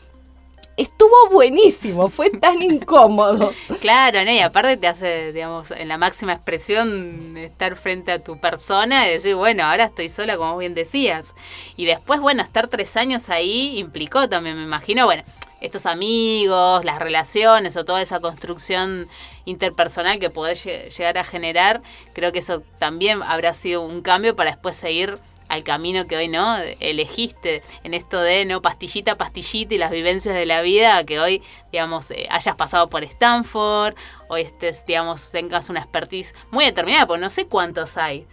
estuvo 0.78 1.30
buenísimo, 1.32 2.10
fue 2.10 2.30
tan 2.30 2.62
incómodo. 2.62 3.54
Claro, 3.82 4.24
¿no? 4.24 4.32
y 4.32 4.40
aparte 4.40 4.78
te 4.78 4.88
hace, 4.88 5.34
digamos, 5.34 5.72
en 5.72 5.88
la 5.88 5.98
máxima 5.98 6.34
expresión 6.34 7.36
estar 7.38 7.76
frente 7.76 8.12
a 8.12 8.24
tu 8.24 8.40
persona 8.40 9.08
y 9.08 9.12
decir, 9.12 9.36
bueno, 9.36 9.64
ahora 9.64 9.86
estoy 9.86 10.10
sola, 10.10 10.38
como 10.38 10.58
bien 10.58 10.74
decías. 10.74 11.36
Y 11.76 11.86
después, 11.86 12.20
bueno, 12.22 12.44
estar 12.44 12.70
tres 12.70 12.96
años 12.96 13.30
ahí 13.30 13.78
implicó 13.78 14.30
también, 14.30 14.58
me 14.58 14.64
imagino, 14.64 15.06
bueno, 15.06 15.24
estos 15.64 15.86
amigos, 15.86 16.86
las 16.86 17.00
relaciones 17.00 17.76
o 17.78 17.86
toda 17.86 18.02
esa 18.02 18.20
construcción 18.20 19.08
interpersonal 19.46 20.20
que 20.20 20.30
podés 20.30 20.64
llegar 20.64 21.18
a 21.18 21.24
generar, 21.24 21.82
creo 22.14 22.32
que 22.32 22.40
eso 22.40 22.62
también 22.80 23.22
habrá 23.24 23.54
sido 23.54 23.82
un 23.82 24.02
cambio 24.02 24.36
para 24.36 24.52
después 24.52 24.76
seguir 24.76 25.18
al 25.48 25.64
camino 25.64 26.08
que 26.08 26.18
hoy 26.18 26.28
no 26.28 26.58
elegiste 26.80 27.62
en 27.84 27.94
esto 27.94 28.20
de 28.20 28.46
no 28.46 28.62
pastillita 28.62 29.18
pastillita 29.18 29.76
y 29.76 29.78
las 29.78 29.92
vivencias 29.92 30.34
de 30.34 30.46
la 30.46 30.62
vida 30.62 31.04
que 31.04 31.20
hoy 31.20 31.44
digamos 31.72 32.10
eh, 32.12 32.28
hayas 32.32 32.56
pasado 32.56 32.90
por 32.90 33.04
Stanford 33.04 33.94
hoy 34.30 34.42
estés 34.42 34.84
digamos 34.86 35.32
tengas 35.32 35.70
una 35.70 35.82
expertise 35.82 36.34
muy 36.50 36.66
determinada 36.66 37.06
porque 37.06 37.22
no 37.22 37.30
sé 37.30 37.46
cuántos 37.46 37.98
hay. 37.98 38.26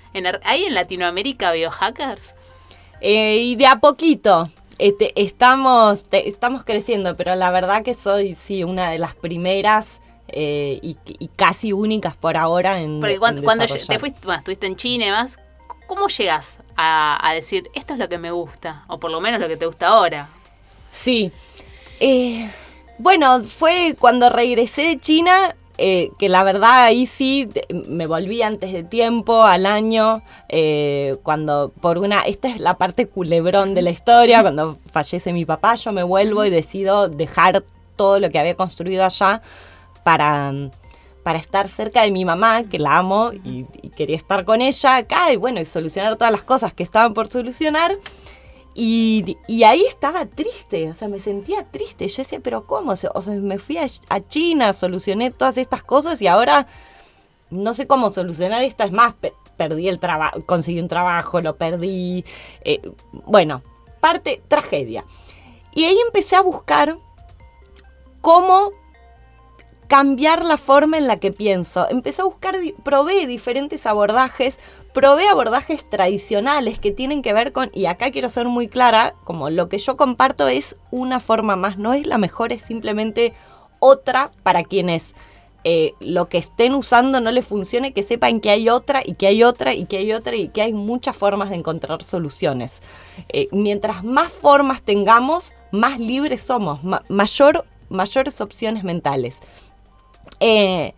Hay 0.44 0.64
en 0.64 0.74
Latinoamérica 0.74 1.52
biohackers 1.52 2.34
eh, 3.00 3.36
y 3.36 3.56
de 3.56 3.66
a 3.66 3.80
poquito 3.80 4.50
este, 4.86 5.12
estamos 5.20 6.04
estamos 6.12 6.64
creciendo 6.64 7.16
pero 7.16 7.34
la 7.34 7.50
verdad 7.50 7.82
que 7.82 7.94
soy 7.94 8.34
sí 8.34 8.64
una 8.64 8.90
de 8.90 8.98
las 8.98 9.14
primeras 9.14 10.00
eh, 10.28 10.78
y, 10.82 10.96
casi 11.36 11.72
únicas 11.72 12.16
por 12.16 12.36
ahora 12.36 12.80
en 12.80 13.00
porque 13.00 13.18
cuando, 13.18 13.42
te 13.42 13.98
fuiste 13.98 14.26
bueno, 14.26 14.38
estuviste 14.38 14.66
en 14.66 14.76
China 14.76 15.04
y 15.04 15.08
demás 15.08 15.38
¿Cómo 15.90 16.06
llegas 16.06 16.60
a, 16.76 17.32
decir, 17.34 17.68
esto 17.74 17.94
es 17.94 17.98
lo 17.98 18.08
que 18.08 18.16
me 18.16 18.30
gusta? 18.30 18.84
O 18.86 19.00
por 19.00 19.10
lo 19.10 19.20
menos 19.20 19.40
lo 19.40 19.48
que 19.48 19.56
te 19.56 19.66
gusta 19.66 19.88
ahora. 19.88 20.30
Sí. 20.92 21.32
Eh, 21.98 22.48
bueno, 22.98 23.42
fue 23.42 23.96
cuando 23.98 24.30
regresé 24.30 24.82
de 24.82 25.00
China, 25.00 25.56
eh, 25.80 26.10
que 26.18 26.28
la 26.28 26.44
verdad 26.44 26.84
ahí 26.84 27.06
sí 27.06 27.48
me 27.88 28.06
volví 28.06 28.42
antes 28.42 28.72
de 28.72 28.84
tiempo, 28.84 29.42
al 29.42 29.66
año, 29.66 30.22
eh, 30.48 31.16
cuando 31.22 31.72
por 31.80 31.98
una, 31.98 32.20
esta 32.22 32.48
es 32.48 32.60
la 32.60 32.74
parte 32.74 33.06
culebrón 33.06 33.74
de 33.74 33.82
la 33.82 33.90
historia, 33.90 34.42
cuando 34.42 34.78
fallece 34.92 35.32
mi 35.32 35.44
papá, 35.44 35.76
yo 35.76 35.92
me 35.92 36.02
vuelvo 36.02 36.44
y 36.44 36.50
decido 36.50 37.08
dejar 37.08 37.64
todo 37.96 38.20
lo 38.20 38.30
que 38.30 38.38
había 38.38 38.56
construido 38.56 39.04
allá 39.04 39.42
para 40.04 40.52
para 41.22 41.38
estar 41.38 41.68
cerca 41.68 42.02
de 42.02 42.10
mi 42.10 42.24
mamá, 42.24 42.64
que 42.64 42.78
la 42.78 42.98
amo 42.98 43.30
y, 43.44 43.64
quería 43.96 44.16
estar 44.16 44.44
con 44.44 44.62
ella 44.62 44.96
acá 44.96 45.32
y 45.32 45.36
bueno, 45.36 45.60
y 45.60 45.66
solucionar 45.66 46.16
todas 46.16 46.32
las 46.32 46.42
cosas 46.42 46.72
que 46.72 46.82
estaban 46.82 47.12
por 47.14 47.28
solucionar. 47.28 47.92
Y, 48.74 49.36
ahí 49.64 49.84
estaba 49.86 50.26
triste, 50.26 50.90
o 50.90 50.94
sea, 50.94 51.08
me 51.08 51.20
sentía 51.20 51.64
triste. 51.64 52.06
Yo 52.08 52.18
decía, 52.18 52.40
pero 52.42 52.64
¿cómo? 52.64 52.92
O 52.92 52.96
sea, 52.96 53.34
me 53.34 53.58
fui 53.58 53.78
a, 53.78 53.86
China, 54.28 54.72
solucioné 54.72 55.30
todas 55.30 55.58
estas 55.58 55.82
cosas 55.82 56.22
y 56.22 56.26
ahora 56.26 56.66
no 57.50 57.74
sé 57.74 57.86
cómo 57.86 58.12
solucionar 58.12 58.62
esto. 58.62 58.84
Es 58.84 58.92
más, 58.92 59.14
perdí 59.56 59.88
el 59.88 59.98
trabajo, 59.98 60.40
conseguí 60.46 60.80
un 60.80 60.88
trabajo, 60.88 61.40
lo 61.40 61.56
perdí. 61.56 62.24
Eh, 62.64 62.80
bueno, 63.12 63.62
parte, 64.00 64.42
tragedia. 64.48 65.04
Y 65.74 65.84
ahí 65.84 65.98
empecé 66.06 66.36
a 66.36 66.42
buscar 66.42 66.96
cómo 68.20 68.70
cambiar 69.90 70.44
la 70.44 70.56
forma 70.56 70.98
en 70.98 71.08
la 71.08 71.18
que 71.18 71.32
pienso. 71.32 71.88
Empecé 71.90 72.22
a 72.22 72.26
buscar, 72.26 72.56
probé 72.84 73.26
diferentes 73.26 73.86
abordajes, 73.86 74.60
probé 74.92 75.28
abordajes 75.28 75.88
tradicionales 75.88 76.78
que 76.78 76.90
tienen 76.90 77.22
que 77.22 77.32
ver 77.32 77.52
con, 77.52 77.70
y 77.72 77.86
acá 77.86 78.10
quiero 78.10 78.28
ser 78.28 78.46
muy 78.46 78.68
clara, 78.68 79.14
como 79.24 79.50
lo 79.50 79.68
que 79.68 79.78
yo 79.78 79.96
comparto 79.96 80.48
es 80.48 80.76
una 80.90 81.20
forma 81.20 81.56
más, 81.56 81.78
no 81.78 81.92
es 81.92 82.06
la 82.06 82.18
mejor, 82.18 82.52
es 82.52 82.62
simplemente 82.62 83.32
otra 83.78 84.30
para 84.42 84.64
quienes 84.64 85.14
eh, 85.62 85.92
lo 86.00 86.28
que 86.28 86.38
estén 86.38 86.74
usando 86.74 87.20
no 87.20 87.30
les 87.30 87.46
funcione, 87.46 87.92
que 87.92 88.02
sepan 88.02 88.40
que 88.40 88.50
hay 88.50 88.70
otra 88.70 89.02
y 89.04 89.14
que 89.14 89.26
hay 89.26 89.42
otra 89.42 89.74
y 89.74 89.84
que 89.84 89.98
hay 89.98 90.12
otra 90.12 90.34
y 90.34 90.48
que 90.48 90.62
hay 90.62 90.72
muchas 90.72 91.16
formas 91.16 91.50
de 91.50 91.56
encontrar 91.56 92.02
soluciones. 92.02 92.80
Eh, 93.28 93.48
mientras 93.52 94.02
más 94.02 94.32
formas 94.32 94.82
tengamos, 94.82 95.52
más 95.70 96.00
libres 96.00 96.40
somos, 96.40 96.80
mayor, 97.08 97.66
mayores 97.90 98.40
opciones 98.40 98.84
mentales. 98.84 99.40
Eh, 100.40 100.94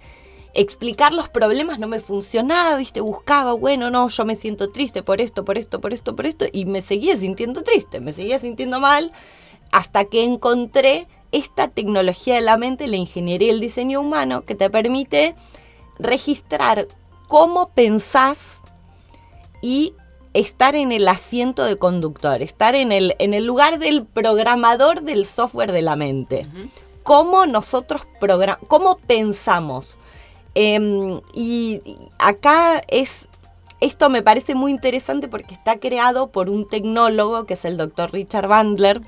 explicar 0.54 1.12
los 1.14 1.28
problemas 1.28 1.78
no 1.78 1.88
me 1.88 2.00
funcionaba, 2.00 2.76
¿viste? 2.76 3.00
Buscaba, 3.00 3.52
bueno, 3.52 3.90
no, 3.90 4.08
yo 4.08 4.24
me 4.24 4.36
siento 4.36 4.70
triste 4.70 5.02
por 5.02 5.20
esto, 5.20 5.44
por 5.44 5.58
esto, 5.58 5.80
por 5.80 5.92
esto, 5.92 6.14
por 6.14 6.26
esto, 6.26 6.46
y 6.52 6.64
me 6.64 6.82
seguía 6.82 7.16
sintiendo 7.16 7.62
triste, 7.62 8.00
me 8.00 8.12
seguía 8.12 8.38
sintiendo 8.38 8.80
mal, 8.80 9.12
hasta 9.70 10.04
que 10.04 10.24
encontré 10.24 11.06
esta 11.32 11.68
tecnología 11.68 12.34
de 12.34 12.42
la 12.42 12.56
mente, 12.56 12.86
la 12.86 12.96
ingeniería 12.96 13.48
y 13.48 13.52
el 13.52 13.60
diseño 13.60 14.00
humano, 14.00 14.42
que 14.42 14.54
te 14.54 14.68
permite 14.68 15.34
registrar 15.98 16.86
cómo 17.28 17.68
pensás 17.68 18.62
y 19.62 19.94
estar 20.34 20.74
en 20.74 20.92
el 20.92 21.08
asiento 21.08 21.64
de 21.64 21.76
conductor, 21.76 22.42
estar 22.42 22.74
en 22.74 22.92
el, 22.92 23.14
en 23.18 23.32
el 23.32 23.44
lugar 23.44 23.78
del 23.78 24.04
programador 24.04 25.02
del 25.02 25.24
software 25.24 25.72
de 25.72 25.82
la 25.82 25.96
mente 25.96 26.46
cómo 27.02 27.46
nosotros 27.46 28.02
cómo 28.68 28.98
pensamos. 28.98 29.98
Em, 30.54 31.20
y, 31.34 31.80
acá 32.18 32.82
es, 32.88 33.28
esto 33.80 34.10
me 34.10 34.22
parece 34.22 34.54
muy 34.54 34.70
interesante 34.70 35.28
porque 35.28 35.54
está 35.54 35.78
creado 35.78 36.30
por 36.30 36.48
un 36.50 36.68
tecnólogo 36.68 37.44
que 37.44 37.54
es 37.54 37.64
el 37.64 37.76
doctor 37.76 38.12
Richard 38.12 38.48
Bandler. 38.48 39.00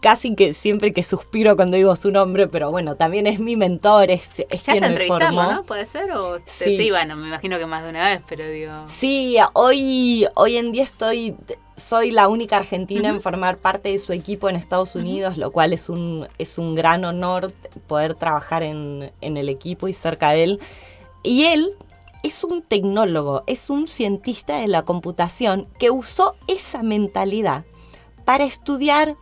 Casi 0.00 0.34
que 0.34 0.52
siempre 0.52 0.92
que 0.92 1.02
suspiro 1.02 1.56
cuando 1.56 1.76
digo 1.76 1.96
su 1.96 2.10
nombre, 2.10 2.46
pero 2.46 2.70
bueno, 2.70 2.96
también 2.96 3.26
es 3.26 3.40
mi 3.40 3.56
mentor, 3.56 4.10
es, 4.10 4.40
es 4.50 4.62
ya 4.62 4.72
quien 4.72 4.84
te 4.84 4.90
entrevistamos, 4.90 5.52
¿no? 5.52 5.64
¿Puede 5.64 5.86
ser? 5.86 6.12
O 6.12 6.38
sí. 6.44 6.76
sí. 6.76 6.90
bueno, 6.90 7.16
me 7.16 7.28
imagino 7.28 7.58
que 7.58 7.66
más 7.66 7.82
de 7.82 7.90
una 7.90 8.08
vez, 8.08 8.22
pero 8.28 8.46
digo... 8.46 8.72
Sí, 8.86 9.36
hoy, 9.54 10.28
hoy 10.34 10.56
en 10.58 10.72
día 10.72 10.84
estoy 10.84 11.34
soy 11.76 12.10
la 12.10 12.28
única 12.28 12.56
argentina 12.56 13.10
en 13.10 13.20
formar 13.20 13.58
parte 13.58 13.92
de 13.92 13.98
su 13.98 14.12
equipo 14.12 14.48
en 14.48 14.56
Estados 14.56 14.94
Unidos, 14.94 15.36
lo 15.36 15.52
cual 15.52 15.72
es 15.72 15.88
un, 15.88 16.26
es 16.38 16.58
un 16.58 16.74
gran 16.74 17.04
honor 17.04 17.52
poder 17.86 18.14
trabajar 18.14 18.62
en, 18.62 19.12
el 19.20 19.48
equipo 19.48 19.86
y 19.86 19.92
cerca 19.92 20.30
de 20.30 20.44
él. 20.44 20.60
Y 21.22 21.44
él 21.44 21.74
es 22.22 22.44
un 22.44 22.62
tecnólogo, 22.62 23.44
es 23.46 23.68
un 23.68 23.86
cientista 23.86 24.58
de 24.58 24.68
la 24.68 24.82
computación 24.82 25.68
que 25.78 25.90
usó 25.90 26.34
esa 26.48 26.82
mentalidad 26.82 27.64
para 28.24 28.44
estudiar 28.44 29.14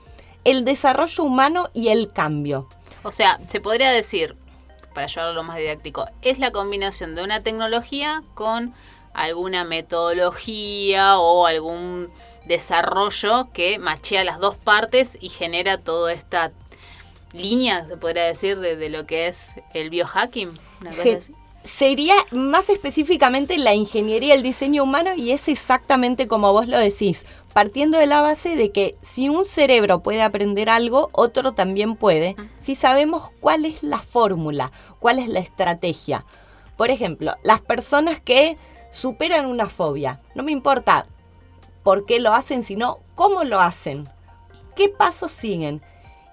el 0.44 0.64
desarrollo 0.64 1.24
humano 1.24 1.68
y 1.74 1.88
el 1.88 2.12
cambio. 2.12 2.68
O 3.02 3.12
sea, 3.12 3.38
se 3.48 3.61
podría 3.61 3.90
decir, 3.90 4.37
para 4.94 5.07
llevarlo 5.07 5.42
más 5.42 5.59
didáctico, 5.59 6.07
es 6.22 6.38
la 6.38 6.52
combinación 6.52 7.14
de 7.14 7.24
una 7.24 7.42
tecnología 7.42 8.22
con 8.35 8.74
alguna 9.12 9.64
metodología 9.64 11.18
o 11.18 11.46
algún 11.46 12.11
desarrollo 12.46 13.48
que 13.52 13.78
machea 13.78 14.24
las 14.24 14.38
dos 14.38 14.57
partes 14.57 15.16
y 15.20 15.28
genera 15.28 15.78
toda 15.78 16.12
esta 16.12 16.52
línea, 17.33 17.87
se 17.87 17.96
podría 17.96 18.24
decir, 18.24 18.59
de, 18.59 18.88
lo 18.90 19.07
que 19.07 19.28
es 19.28 19.54
el 19.72 19.90
biohacking. 19.90 20.50
Sería 21.64 22.14
más 22.30 22.68
específicamente 22.68 23.57
la 23.57 23.74
ingeniería, 23.74 24.35
el 24.35 24.42
diseño 24.42 24.83
humano 24.83 25.14
y 25.16 25.30
es 25.30 25.48
exactamente 25.48 26.28
como 26.28 26.52
vos 26.52 26.68
lo 26.68 26.78
decís, 26.78 27.24
partiendo 27.54 27.98
de 27.98 28.06
la 28.06 28.20
base 28.20 28.56
de 28.56 28.70
que 28.72 28.96
si 29.00 29.28
un 29.28 29.44
cerebro 29.44 30.02
puede 30.02 30.22
aprender 30.22 30.68
algo, 30.68 31.08
otro 31.12 31.52
también 31.52 31.94
puede, 31.94 32.34
si 32.58 32.74
sabemos 32.74 33.30
cuál 33.40 33.64
es 33.64 33.84
la 33.84 34.00
fórmula, 34.00 34.72
cuál 34.98 35.20
es 35.20 35.28
la 35.28 35.38
estrategia. 35.38 36.26
Por 36.76 36.90
ejemplo, 36.90 37.36
las 37.44 37.60
personas 37.60 38.20
que 38.20 38.58
superan 38.90 39.46
una 39.46 39.68
fobia, 39.68 40.20
no 40.34 40.42
me 40.42 40.50
importa 40.50 41.06
por 41.84 42.04
qué 42.04 42.18
lo 42.18 42.34
hacen, 42.34 42.64
sino 42.64 42.98
cómo 43.14 43.44
lo 43.44 43.60
hacen, 43.60 44.08
qué 44.74 44.88
pasos 44.88 45.30
siguen. 45.30 45.80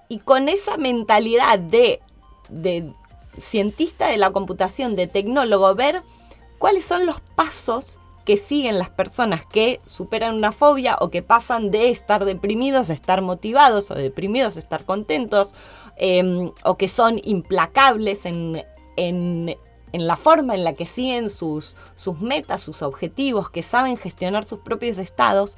Y 0.10 0.19
con 0.19 0.49
esa 0.49 0.77
mentalidad 0.77 1.60
de, 1.60 2.01
de 2.49 2.91
cientista 3.38 4.07
de 4.07 4.17
la 4.17 4.31
computación, 4.31 4.95
de 4.95 5.05
tecnólogo, 5.05 5.75
ver 5.75 6.01
cuáles 6.57 6.84
son 6.84 7.05
los 7.05 7.21
pasos 7.36 7.99
que 8.25 8.38
siguen 8.38 8.77
las 8.77 8.89
personas 8.89 9.45
que 9.45 9.81
superan 9.86 10.36
una 10.36 10.51
fobia 10.51 10.97
o 10.99 11.10
que 11.10 11.23
pasan 11.23 11.71
de 11.71 11.89
estar 11.89 12.25
deprimidos 12.25 12.89
a 12.89 12.93
estar 12.93 13.21
motivados 13.21 13.89
o 13.91 13.95
deprimidos 13.95 14.55
a 14.55 14.60
estar 14.60 14.86
contentos 14.86 15.53
em, 15.97 16.51
o 16.63 16.77
que 16.77 16.88
son 16.88 17.19
implacables 17.23 18.25
en, 18.25 18.63
en, 18.95 19.55
la 19.93 20.15
forma 20.15 20.55
en 20.55 20.63
la 20.63 20.73
que 20.73 20.86
siguen 20.86 21.29
sus, 21.29 21.75
sus 21.95 22.19
metas, 22.21 22.62
sus 22.62 22.81
objetivos, 22.81 23.49
que 23.49 23.63
saben 23.63 23.97
gestionar 23.97 24.45
sus 24.45 24.60
propios 24.60 24.97
estados, 24.97 25.57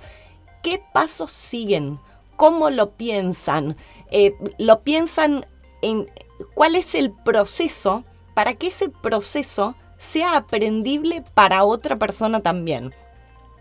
¿qué 0.63 0.81
pasos 0.93 1.31
siguen? 1.31 1.99
¿Cómo 2.35 2.71
lo 2.71 2.89
piensan? 2.89 3.77
Eh, 4.09 4.35
¿Lo 4.57 4.81
piensan 4.81 5.45
en 5.83 6.07
cuál 6.55 6.75
es 6.75 6.95
el 6.95 7.11
proceso 7.11 8.03
para 8.33 8.55
que 8.55 8.67
ese 8.67 8.89
proceso 8.89 9.75
sea 10.03 10.35
aprendible 10.37 11.23
para 11.33 11.63
otra 11.63 11.97
persona 11.97 12.41
también. 12.41 12.93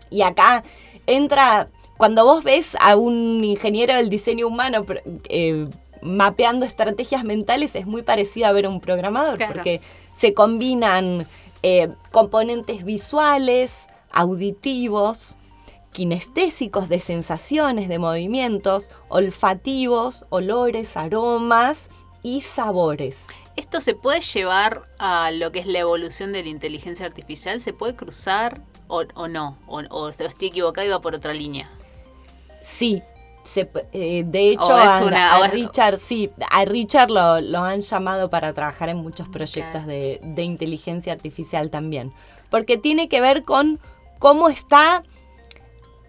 Y 0.09 0.21
acá 0.21 0.63
entra, 1.07 1.69
cuando 1.97 2.25
vos 2.25 2.43
ves 2.43 2.75
a 2.79 2.95
un 2.95 3.43
ingeniero 3.43 3.95
del 3.95 4.09
diseño 4.09 4.47
humano 4.47 4.85
eh, 5.29 5.67
mapeando 6.01 6.65
estrategias 6.65 7.23
mentales, 7.23 7.75
es 7.75 7.87
muy 7.87 8.01
parecido 8.01 8.47
a 8.47 8.51
ver 8.51 8.65
a 8.65 8.69
un 8.69 8.81
programador, 8.81 9.39
porque 9.47 9.81
se 10.13 10.33
combinan 10.33 11.27
eh, 11.63 11.89
componentes 12.11 12.83
visuales, 12.83 13.87
auditivos, 14.11 15.37
kinestésicos 15.93 16.89
de 16.89 16.99
sensaciones, 16.99 17.87
de 17.87 17.99
movimientos, 17.99 18.89
olfativos, 19.07 20.25
olores, 20.29 20.97
aromas 20.97 21.89
y 22.21 22.41
sabores. 22.41 23.25
¿Esto 23.55 23.81
se 23.81 23.93
puede 23.93 24.21
llevar 24.21 24.83
a 24.97 25.31
lo 25.31 25.51
que 25.51 25.59
es 25.59 25.67
la 25.67 25.79
evolución 25.79 26.33
de 26.33 26.43
la 26.43 26.49
inteligencia 26.49 27.05
artificial? 27.05 27.59
¿Se 27.59 27.73
puede 27.73 27.95
cruzar 27.95 28.61
o, 28.87 29.27
no? 29.27 29.57
¿O, 29.67 30.09
estoy 30.09 30.47
equivocado 30.47 30.87
y 30.87 30.89
va 30.89 31.01
por 31.01 31.15
otra 31.15 31.33
línea? 31.33 31.69
Sí, 32.61 33.01
eh, 33.91 34.23
de 34.25 34.49
hecho, 34.49 34.73
a, 34.73 35.47
Richard, 35.51 35.99
sí, 35.99 36.31
a 36.49 36.63
Richard 36.65 37.09
lo, 37.09 37.63
han 37.63 37.81
llamado 37.81 38.29
para 38.29 38.53
trabajar 38.53 38.89
en 38.89 38.97
muchos 38.97 39.27
proyectos 39.27 39.85
de, 39.85 40.19
de, 40.23 40.43
inteligencia 40.43 41.11
artificial 41.11 41.69
también. 41.69 42.13
Porque 42.49 42.77
tiene 42.77 43.09
que 43.09 43.19
ver 43.19 43.43
con 43.43 43.79
cómo 44.19 44.49
está 44.49 45.03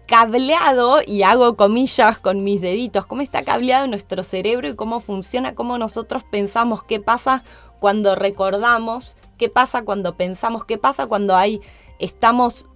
cableado, 0.07 0.99
y 1.05 1.23
hago 1.23 1.55
comillas 1.55 2.19
con 2.19 2.43
mis 2.43 2.61
deditos, 2.61 3.05
cómo 3.05 3.21
está 3.21 3.43
cableado 3.43 3.87
nuestro 3.87 4.23
cerebro 4.23 4.67
y 4.67 4.75
cómo 4.75 4.99
funciona, 4.99 5.55
cómo 5.55 5.77
nosotros 5.77 6.23
pensamos, 6.23 6.83
qué 6.83 6.99
pasa 6.99 7.43
cuando 7.79 8.15
recordamos, 8.15 9.15
qué 9.37 9.49
pasa 9.49 9.83
cuando 9.83 10.15
pensamos, 10.15 10.65
qué 10.65 10.77
pasa 10.77 11.07
cuando 11.07 11.35
hay, 11.35 11.61
estamos 11.99 12.67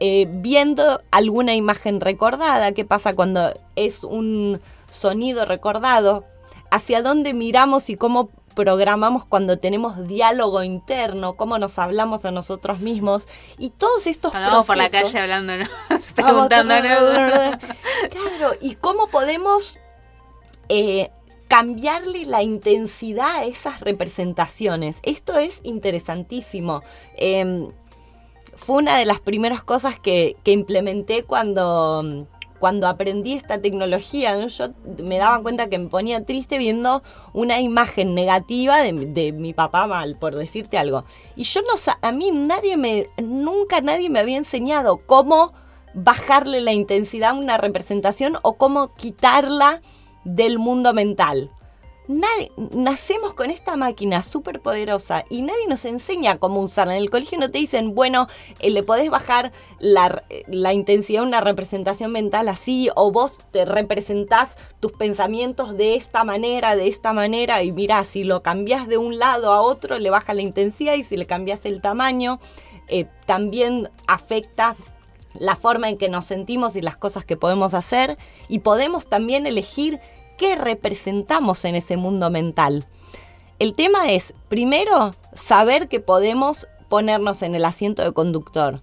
eh, 0.00 0.26
viendo 0.30 1.00
alguna 1.10 1.54
imagen 1.54 2.00
recordada, 2.00 2.72
qué 2.72 2.84
pasa 2.84 3.14
cuando 3.14 3.52
es 3.76 4.04
un 4.04 4.60
sonido 4.90 5.44
recordado, 5.44 6.24
hacia 6.70 7.02
dónde 7.02 7.34
miramos 7.34 7.90
y 7.90 7.96
cómo 7.96 8.30
programamos 8.58 9.24
cuando 9.24 9.56
tenemos 9.56 10.08
diálogo 10.08 10.64
interno, 10.64 11.36
cómo 11.36 11.60
nos 11.60 11.78
hablamos 11.78 12.24
a 12.24 12.32
nosotros 12.32 12.80
mismos 12.80 13.28
y 13.56 13.70
todos 13.70 14.08
estos 14.08 14.32
Vamos 14.32 14.66
por 14.66 14.76
la 14.76 14.90
calle 14.90 15.16
hablando, 15.20 15.52
preguntándonos. 16.16 16.90
Claro, 18.10 18.56
y 18.60 18.74
cómo 18.74 19.06
podemos 19.10 19.78
eh, 20.68 21.08
cambiarle 21.46 22.26
la 22.26 22.42
intensidad 22.42 23.36
a 23.36 23.44
esas 23.44 23.80
representaciones. 23.80 24.98
Esto 25.04 25.38
es 25.38 25.60
interesantísimo. 25.62 26.82
Em, 27.14 27.70
fue 28.56 28.78
una 28.78 28.98
de 28.98 29.04
las 29.04 29.20
primeras 29.20 29.62
cosas 29.62 30.00
que, 30.00 30.36
que 30.42 30.50
implementé 30.50 31.22
cuando 31.22 32.26
cuando 32.58 32.88
aprendí 32.88 33.34
esta 33.34 33.60
tecnología, 33.60 34.46
yo 34.46 34.68
me 35.02 35.18
daba 35.18 35.42
cuenta 35.42 35.68
que 35.68 35.78
me 35.78 35.88
ponía 35.88 36.24
triste 36.24 36.58
viendo 36.58 37.02
una 37.32 37.60
imagen 37.60 38.14
negativa 38.14 38.78
de, 38.78 39.32
mi 39.32 39.52
papá 39.52 39.86
mal, 39.86 40.16
por 40.16 40.36
decirte 40.36 40.78
algo. 40.78 41.04
Y 41.36 41.44
yo 41.44 41.60
no 41.62 41.68
a 42.02 42.12
mí 42.12 42.30
nadie 42.32 42.76
me, 42.76 43.08
nunca 43.18 43.80
nadie 43.80 44.10
me 44.10 44.18
había 44.18 44.36
enseñado 44.36 44.98
cómo 44.98 45.52
bajarle 45.94 46.60
la 46.60 46.72
intensidad 46.72 47.30
a 47.30 47.34
una 47.34 47.58
representación 47.58 48.36
o 48.42 48.54
cómo 48.54 48.88
quitarla 48.94 49.80
del 50.24 50.58
mundo 50.58 50.92
mental 50.92 51.50
nadie, 52.08 52.50
nacemos 52.72 53.34
con 53.34 53.50
esta 53.50 53.76
máquina 53.76 54.22
súper 54.22 54.60
poderosa 54.60 55.24
y 55.28 55.42
nadie 55.42 55.66
nos 55.68 55.84
enseña 55.84 56.38
cómo 56.38 56.60
usarla. 56.60 56.96
En 56.96 57.02
el 57.02 57.10
colegio 57.10 57.38
no 57.38 57.50
te 57.50 57.58
dicen, 57.58 57.94
bueno, 57.94 58.26
eh, 58.60 58.70
le 58.70 58.82
podés 58.82 59.10
bajar 59.10 59.52
la, 59.78 60.24
la, 60.48 60.72
intensidad 60.72 61.22
a 61.22 61.26
una 61.26 61.40
representación 61.40 62.10
mental 62.10 62.48
así, 62.48 62.88
o 62.96 63.12
vos 63.12 63.38
te 63.52 63.64
representás 63.64 64.56
tus 64.80 64.92
pensamientos 64.92 65.76
de 65.76 65.94
esta 65.94 66.24
manera, 66.24 66.74
de 66.74 66.88
esta 66.88 67.12
manera, 67.12 67.62
y 67.62 67.72
mira, 67.72 68.02
si 68.04 68.24
lo 68.24 68.42
cambias 68.42 68.88
de 68.88 68.96
un 68.96 69.18
lado 69.18 69.52
a 69.52 69.60
otro, 69.60 69.98
le 69.98 70.10
baja 70.10 70.34
la 70.34 70.42
intensidad, 70.42 70.94
y 70.94 71.04
si 71.04 71.16
le 71.16 71.26
cambias 71.26 71.66
el 71.66 71.82
tamaño, 71.82 72.40
eh, 72.88 73.06
también 73.26 73.90
afecta 74.06 74.74
la 75.34 75.56
forma 75.56 75.88
en 75.88 75.98
que 75.98 76.08
nos 76.08 76.24
sentimos 76.24 76.74
y 76.74 76.80
las 76.80 76.96
cosas 76.96 77.24
que 77.24 77.36
podemos 77.36 77.74
hacer, 77.74 78.16
y 78.48 78.60
podemos 78.60 79.08
también 79.08 79.46
elegir 79.46 80.00
qué 80.38 80.56
representamos 80.56 81.66
en 81.66 81.74
ese 81.74 81.98
mundo 81.98 82.30
mental. 82.30 82.86
El 83.58 83.74
tema 83.74 84.08
es, 84.08 84.32
primero, 84.48 85.14
saber 85.34 85.88
que 85.88 86.00
podemos 86.00 86.68
ponernos 86.88 87.42
en 87.42 87.54
el 87.54 87.64
asiento 87.64 88.02
de 88.02 88.12
conductor. 88.12 88.80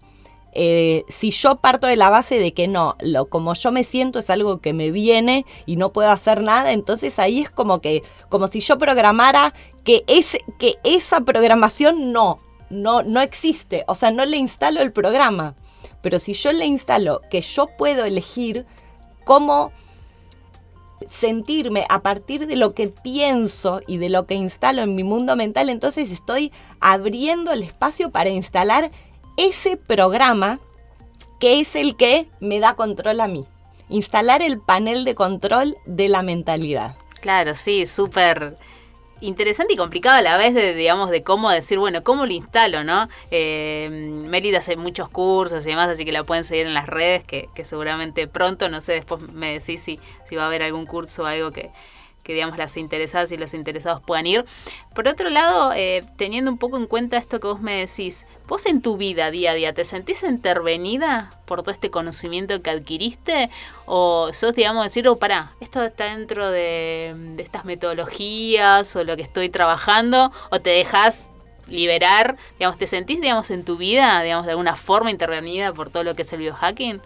Eh, 0.57 1.03
si 1.09 1.31
yo 1.31 1.55
parto 1.55 1.87
de 1.87 1.97
la 1.97 2.09
base 2.09 2.39
de 2.39 2.53
que 2.53 2.67
no, 2.67 2.95
lo 3.01 3.25
como 3.25 3.53
yo 3.55 3.73
me 3.73 3.83
siento 3.83 4.19
es 4.19 4.29
algo 4.29 4.59
que 4.59 4.71
me 4.71 4.89
viene 4.89 5.45
y 5.65 5.75
no 5.75 5.91
puedo 5.91 6.09
hacer 6.09 6.41
nada, 6.41 6.71
entonces 6.71 7.19
ahí 7.19 7.41
es 7.41 7.49
como 7.49 7.81
que, 7.81 8.03
como 8.29 8.47
si 8.47 8.61
yo 8.61 8.77
programara 8.77 9.53
que, 9.83 10.05
es, 10.07 10.37
que 10.57 10.75
esa 10.85 11.21
programación 11.21 12.13
no, 12.13 12.39
no, 12.69 13.03
no 13.03 13.21
existe, 13.21 13.83
o 13.87 13.95
sea, 13.95 14.11
no 14.11 14.25
le 14.25 14.37
instalo 14.37 14.81
el 14.81 14.93
programa. 14.93 15.55
Pero 16.01 16.19
si 16.19 16.33
yo 16.33 16.51
le 16.51 16.65
instalo 16.65 17.21
que 17.29 17.41
yo 17.41 17.65
puedo 17.77 18.05
elegir 18.05 18.65
cómo 19.25 19.71
sentirme 21.09 21.85
a 21.89 22.01
partir 22.01 22.47
de 22.47 22.55
lo 22.55 22.73
que 22.73 22.87
pienso 22.87 23.81
y 23.87 23.97
de 23.97 24.09
lo 24.09 24.25
que 24.25 24.35
instalo 24.35 24.81
en 24.81 24.95
mi 24.95 25.03
mundo 25.03 25.35
mental, 25.35 25.69
entonces 25.69 26.11
estoy 26.11 26.51
abriendo 26.79 27.51
el 27.51 27.63
espacio 27.63 28.11
para 28.11 28.29
instalar 28.29 28.91
ese 29.37 29.77
programa 29.77 30.59
que 31.39 31.59
es 31.59 31.75
el 31.75 31.95
que 31.95 32.27
me 32.39 32.59
da 32.59 32.75
control 32.75 33.19
a 33.19 33.27
mí. 33.27 33.45
Instalar 33.89 34.41
el 34.41 34.59
panel 34.59 35.05
de 35.05 35.15
control 35.15 35.77
de 35.85 36.09
la 36.09 36.23
mentalidad. 36.23 36.95
Claro, 37.21 37.55
sí, 37.55 37.85
súper 37.85 38.57
interesante 39.21 39.73
y 39.73 39.77
complicado 39.77 40.17
a 40.17 40.21
la 40.21 40.37
vez 40.37 40.53
de, 40.53 40.73
digamos, 40.73 41.09
de 41.09 41.23
cómo 41.23 41.49
decir, 41.49 41.79
bueno, 41.79 42.03
cómo 42.03 42.25
lo 42.25 42.31
instalo, 42.31 42.83
¿no? 42.83 43.07
Eh, 43.31 44.21
hace 44.57 44.77
muchos 44.77 45.09
cursos 45.09 45.65
y 45.65 45.69
demás, 45.69 45.89
así 45.89 46.05
que 46.05 46.11
la 46.11 46.23
pueden 46.23 46.43
seguir 46.43 46.65
en 46.67 46.73
las 46.73 46.87
redes, 46.87 47.23
que, 47.23 47.49
que 47.55 47.65
seguramente 47.65 48.27
pronto, 48.27 48.69
no 48.69 48.81
sé, 48.81 48.93
después 48.93 49.21
me 49.33 49.59
decís 49.59 49.81
si, 49.81 49.99
si 50.25 50.35
va 50.35 50.43
a 50.43 50.47
haber 50.47 50.63
algún 50.63 50.85
curso 50.85 51.23
o 51.23 51.25
algo 51.25 51.51
que, 51.51 51.71
que 52.25 52.33
digamos 52.33 52.57
las 52.57 52.75
interesadas 52.75 53.31
y 53.31 53.37
los 53.37 53.53
interesados 53.53 54.01
puedan 54.01 54.25
ir. 54.25 54.45
Por 54.95 55.07
otro 55.07 55.29
lado, 55.29 55.71
eh, 55.73 56.03
teniendo 56.17 56.49
un 56.49 56.57
poco 56.57 56.75
en 56.77 56.87
cuenta 56.87 57.17
esto 57.17 57.39
que 57.39 57.47
vos 57.47 57.61
me 57.61 57.85
decís, 57.85 58.25
vos 58.47 58.65
en 58.65 58.81
tu 58.81 58.97
vida 58.97 59.29
día 59.29 59.51
a 59.51 59.53
día, 59.53 59.73
¿te 59.73 59.85
sentís 59.85 60.23
intervenida 60.23 61.29
por 61.45 61.61
todo 61.61 61.71
este 61.71 61.91
conocimiento 61.91 62.63
que 62.63 62.71
adquiriste? 62.71 63.51
¿O 63.85 64.31
sos, 64.33 64.55
digamos, 64.55 64.83
decir, 64.83 65.07
oh, 65.07 65.17
pará, 65.17 65.51
esto 65.61 65.83
está 65.83 66.15
dentro 66.15 66.49
de, 66.49 67.13
de 67.15 67.43
estas 67.43 67.63
metodologías 67.63 68.95
o 68.95 69.03
lo 69.03 69.15
que 69.15 69.21
estoy 69.21 69.49
trabajando? 69.49 70.31
¿O 70.49 70.59
te 70.59 70.71
dejas 70.71 71.29
liberar, 71.67 72.37
digamos, 72.57 72.79
te 72.79 72.87
sentís, 72.87 73.21
digamos, 73.21 73.51
en 73.51 73.63
tu 73.63 73.77
vida, 73.77 74.23
digamos, 74.23 74.47
de 74.47 74.53
alguna 74.53 74.75
forma 74.75 75.11
intervenida 75.11 75.73
por 75.73 75.91
todo 75.91 76.03
lo 76.03 76.15
que 76.15 76.23
es 76.23 76.33
el 76.33 76.39
biohacking? 76.39 77.01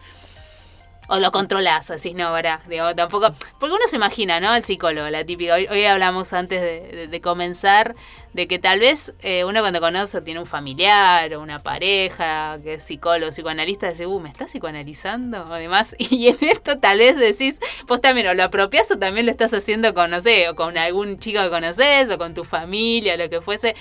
O 1.10 1.17
lo 1.17 1.32
controlás, 1.32 1.89
o 1.89 1.93
decís, 1.93 2.13
no, 2.13 2.32
¿verdad? 2.32 2.60
Digo, 2.67 2.93
tampoco. 2.95 3.34
Porque 3.60 3.74
uno 3.74 3.84
se 3.88 3.95
imagina, 3.95 4.39
¿no? 4.39 4.54
El 4.54 4.63
psicólogo, 4.63 5.10
la 5.10 5.26
típica. 5.26 5.56
Hoy, 5.56 5.84
hablamos 5.86 6.34
antes 6.34 6.62
de, 7.10 7.22
comenzar 7.22 7.95
de 8.34 8.48
que 8.48 8.60
tal 8.60 8.80
vez 8.80 9.15
eh, 9.24 9.43
uno 9.43 9.62
cuando 9.62 9.82
conoce 9.82 10.22
tiene 10.22 10.39
un 10.39 10.45
familiar 10.45 11.34
o 11.34 11.41
una 11.41 11.58
pareja 11.60 12.60
que 12.63 12.76
es 12.76 12.84
psicólogo, 12.84 13.32
psicoanalista, 13.32 13.89
dice, 13.89 14.06
uh, 14.06 14.19
¿me 14.19 14.30
estás 14.30 14.52
psicoanalizando? 14.52 15.50
O 15.50 15.56
demás. 15.56 15.95
Y 16.12 16.28
en 16.28 16.38
esto 16.41 16.78
tal 16.78 17.00
vez 17.00 17.17
decís, 17.17 17.60
vos 17.88 18.02
también 18.02 18.28
o 18.28 18.36
lo 18.36 18.43
apropiás 18.43 18.91
o 18.91 19.00
también 19.00 19.26
lo 19.26 19.32
estás 19.32 19.54
haciendo 19.54 19.95
con, 19.95 20.12
no 20.12 20.22
sé, 20.22 20.48
o 20.48 20.56
con 20.56 20.78
algún 20.78 21.19
chico 21.19 21.41
que 21.41 21.50
conoces 21.50 22.12
o 22.12 22.19
con 22.19 22.36
tu 22.36 22.43
familia, 22.43 23.17
lo 23.17 23.30
que 23.32 23.41
fuese. 23.41 23.76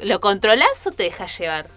¿Lo 0.00 0.20
controlás 0.20 0.86
o 0.86 0.90
te 0.90 1.04
dejas 1.04 1.38
llevar? 1.38 1.68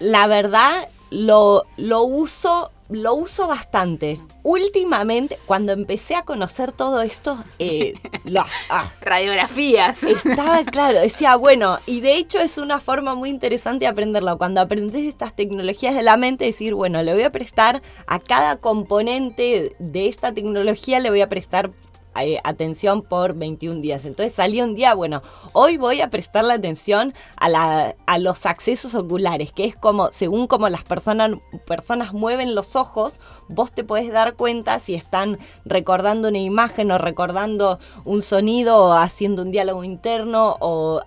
La 0.00 0.26
verdad, 0.26 0.88
lo, 1.10 1.64
lo 1.76 2.02
uso 2.02 2.72
lo 2.90 3.14
uso 3.14 3.46
bastante. 3.46 4.20
Últimamente, 4.42 5.38
cuando 5.46 5.72
empecé 5.72 6.16
a 6.16 6.24
conocer 6.24 6.72
todo 6.72 7.02
esto, 7.02 7.42
eh, 7.58 7.94
ah, 8.70 8.92
radiografías. 9.00 10.02
Estaba 10.04 10.64
claro, 10.70 11.00
decía, 11.00 11.36
bueno, 11.36 11.78
y 11.86 12.00
de 12.00 12.16
hecho 12.16 12.38
es 12.38 12.58
una 12.58 12.80
forma 12.80 13.14
muy 13.14 13.30
interesante 13.30 13.84
de 13.84 13.88
aprenderlo. 13.88 14.38
Cuando 14.38 14.60
aprendes 14.60 15.04
estas 15.04 15.34
tecnologías 15.34 15.94
de 15.94 16.02
la 16.02 16.16
mente, 16.16 16.44
decir, 16.44 16.74
bueno, 16.74 17.02
le 17.02 17.14
voy 17.14 17.22
a 17.22 17.30
prestar 17.30 17.80
a 18.06 18.18
cada 18.18 18.56
componente 18.56 19.74
de 19.78 20.08
esta 20.08 20.32
tecnología, 20.32 21.00
le 21.00 21.10
voy 21.10 21.20
a 21.20 21.28
prestar 21.28 21.70
eh, 22.16 22.40
atención 22.44 23.02
por 23.02 23.34
21 23.34 23.80
días. 23.80 24.04
Entonces 24.04 24.34
salí 24.34 24.60
un 24.60 24.74
día, 24.74 24.94
bueno, 24.94 25.22
hoy 25.52 25.76
voy 25.76 26.00
a 26.00 26.10
prestarle 26.10 26.52
atención 26.52 27.14
a, 27.36 27.48
la, 27.48 27.94
a 28.06 28.18
los 28.18 28.46
accesos 28.46 28.94
oculares, 28.94 29.52
que 29.52 29.64
es 29.64 29.76
como, 29.76 30.10
según 30.12 30.46
como 30.46 30.68
las 30.68 30.84
personas, 30.84 31.32
personas 31.66 32.12
mueven 32.12 32.54
los 32.54 32.76
ojos, 32.76 33.20
vos 33.48 33.72
te 33.72 33.84
podés 33.84 34.12
dar 34.12 34.34
cuenta 34.34 34.78
si 34.80 34.94
están 34.94 35.38
recordando 35.64 36.28
una 36.28 36.38
imagen 36.38 36.90
o 36.90 36.98
recordando 36.98 37.78
un 38.04 38.22
sonido 38.22 38.76
o 38.78 38.92
haciendo 38.92 39.42
un 39.42 39.50
diálogo 39.50 39.84
interno 39.84 40.56
o, 40.60 41.02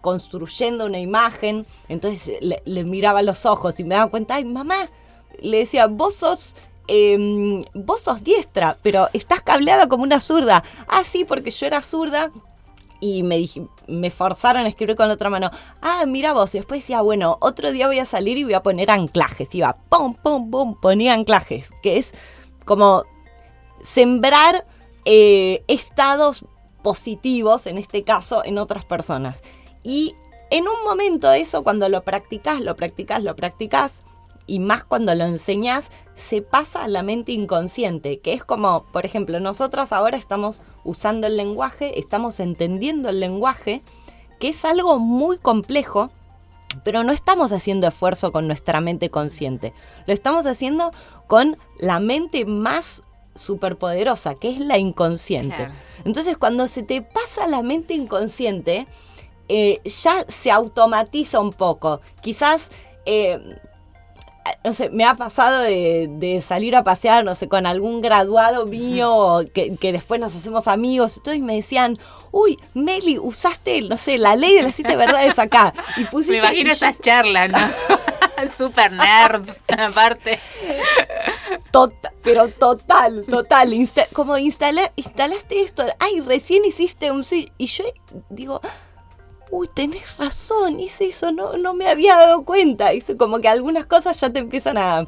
construyendo 0.00 0.86
una 0.86 1.00
imagen. 1.00 1.66
Entonces 1.88 2.40
le, 2.40 2.62
le 2.64 2.84
miraba 2.84 3.22
los 3.22 3.44
ojos 3.44 3.78
y 3.80 3.84
me 3.84 3.96
daba 3.96 4.10
cuenta, 4.10 4.36
ay 4.36 4.44
mamá, 4.44 4.88
le 5.40 5.58
decía, 5.58 5.86
vos 5.88 6.14
sos 6.14 6.54
Em, 6.88 7.64
vos 7.74 8.00
sos 8.00 8.24
diestra, 8.24 8.76
pero 8.82 9.08
estás 9.12 9.40
cableada 9.40 9.88
como 9.88 10.02
una 10.02 10.20
zurda. 10.20 10.62
Ah, 10.88 11.04
sí, 11.04 11.24
porque 11.24 11.50
yo 11.50 11.66
era 11.66 11.82
zurda 11.82 12.30
y 13.00 13.24
me, 13.24 14.10
forzaron 14.10 14.64
a 14.64 14.68
escribir 14.68 14.96
con 14.96 15.08
la 15.08 15.14
otra 15.14 15.30
mano. 15.30 15.50
Ah, 15.80 16.04
mira 16.06 16.32
vos. 16.32 16.54
Y 16.54 16.58
después 16.58 16.80
decía, 16.80 17.00
bueno, 17.00 17.36
otro 17.40 17.72
día 17.72 17.88
voy 17.88 17.98
a 17.98 18.06
salir 18.06 18.38
y 18.38 18.44
voy 18.44 18.54
a 18.54 18.62
poner 18.62 18.90
anclajes. 18.90 19.54
Iba, 19.54 19.76
pum, 19.88 20.14
pum, 20.14 20.50
pum, 20.50 20.74
ponía 20.80 21.14
anclajes, 21.14 21.70
que 21.82 21.98
es 21.98 22.14
como 22.64 23.04
sembrar 23.82 24.64
eh, 25.04 25.64
estados 25.66 26.44
positivos, 26.82 27.66
en 27.66 27.78
este 27.78 28.04
caso, 28.04 28.44
en 28.44 28.58
otras 28.58 28.84
personas. 28.84 29.42
Y 29.82 30.14
en 30.50 30.68
un 30.68 30.84
momento 30.84 31.32
eso, 31.32 31.64
cuando 31.64 31.88
lo 31.88 32.02
practicas, 32.02 32.60
lo 32.60 32.76
practicas, 32.76 33.22
lo 33.22 33.34
practicas, 33.34 34.02
y 34.46 34.58
más 34.58 34.84
cuando 34.84 35.14
lo 35.14 35.24
enseñas, 35.24 35.90
se 36.14 36.42
pasa 36.42 36.84
a 36.84 36.88
la 36.88 37.02
mente 37.02 37.32
inconsciente, 37.32 38.20
que 38.20 38.32
es 38.32 38.44
como, 38.44 38.84
por 38.92 39.06
ejemplo, 39.06 39.40
nosotras 39.40 39.92
ahora 39.92 40.16
estamos 40.16 40.62
usando 40.84 41.26
el 41.26 41.36
lenguaje, 41.36 41.98
estamos 41.98 42.40
entendiendo 42.40 43.08
el 43.08 43.20
lenguaje, 43.20 43.82
que 44.40 44.48
es 44.48 44.64
algo 44.64 44.98
muy 44.98 45.38
complejo, 45.38 46.10
pero 46.84 47.04
no 47.04 47.12
estamos 47.12 47.52
haciendo 47.52 47.86
esfuerzo 47.86 48.32
con 48.32 48.46
nuestra 48.46 48.80
mente 48.80 49.10
consciente, 49.10 49.72
lo 50.06 50.12
estamos 50.12 50.46
haciendo 50.46 50.90
con 51.26 51.56
la 51.78 52.00
mente 52.00 52.44
más 52.44 53.02
superpoderosa, 53.34 54.34
que 54.34 54.50
es 54.50 54.58
la 54.58 54.78
inconsciente. 54.78 55.70
Entonces, 56.04 56.36
cuando 56.36 56.68
se 56.68 56.82
te 56.82 57.00
pasa 57.02 57.46
la 57.46 57.62
mente 57.62 57.94
inconsciente, 57.94 58.86
eh, 59.48 59.80
ya 59.84 60.24
se 60.28 60.50
automatiza 60.50 61.40
un 61.40 61.52
poco. 61.52 62.00
Quizás 62.20 62.70
eh, 63.06 63.58
no 64.64 64.74
sé, 64.74 64.90
me 64.90 65.04
ha 65.04 65.14
pasado 65.14 65.60
de, 65.62 66.42
salir 66.44 66.76
a 66.76 66.84
pasear, 66.84 67.24
no 67.24 67.34
sé, 67.34 67.48
con 67.48 67.66
algún 67.66 68.00
graduado 68.00 68.66
mío, 68.66 69.40
que, 69.54 69.92
después 69.92 70.20
nos 70.20 70.34
hacemos 70.34 70.68
amigos, 70.68 71.16
y 71.16 71.20
todo, 71.20 71.34
y 71.34 71.42
me 71.42 71.56
decían, 71.56 71.98
uy, 72.30 72.58
Meli, 72.74 73.18
usaste, 73.18 73.82
no 73.82 73.96
sé, 73.96 74.18
la 74.18 74.36
ley 74.36 74.54
de 74.54 74.62
las 74.62 74.74
siete 74.74 74.96
verdades 74.96 75.38
acá. 75.38 75.72
Y 75.96 76.04
pusiste, 76.04 76.32
me 76.32 76.38
imagino 76.38 76.72
esas 76.72 77.00
charlas, 77.00 77.50
¿no? 77.50 77.58
Super 78.50 78.92
nerd, 78.92 79.48
aparte. 79.68 80.38
Tota, 81.70 82.12
pero 82.22 82.48
total, 82.48 83.24
total. 83.28 83.74
como 84.12 84.38
instalaste 84.38 85.60
esto, 85.60 85.84
ay, 85.98 86.20
recién 86.20 86.64
hiciste 86.64 87.10
un... 87.10 87.24
Y 87.58 87.66
yo 87.66 87.84
digo 88.30 88.60
uy, 89.52 89.68
tenés 89.68 90.16
razón, 90.16 90.80
hice 90.80 91.04
eso, 91.10 91.30
no, 91.30 91.58
no 91.58 91.74
me 91.74 91.86
había 91.86 92.16
dado 92.16 92.42
cuenta. 92.42 92.94
Hice 92.94 93.18
como 93.18 93.38
que 93.38 93.48
algunas 93.48 93.84
cosas 93.84 94.18
ya 94.18 94.30
te 94.30 94.38
empiezan 94.38 94.78
a, 94.78 95.06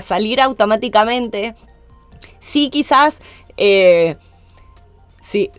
salir 0.00 0.40
automáticamente. 0.40 1.54
Sí, 2.40 2.70
quizás, 2.70 3.20
eh, 3.58 4.16
sí. 5.20 5.50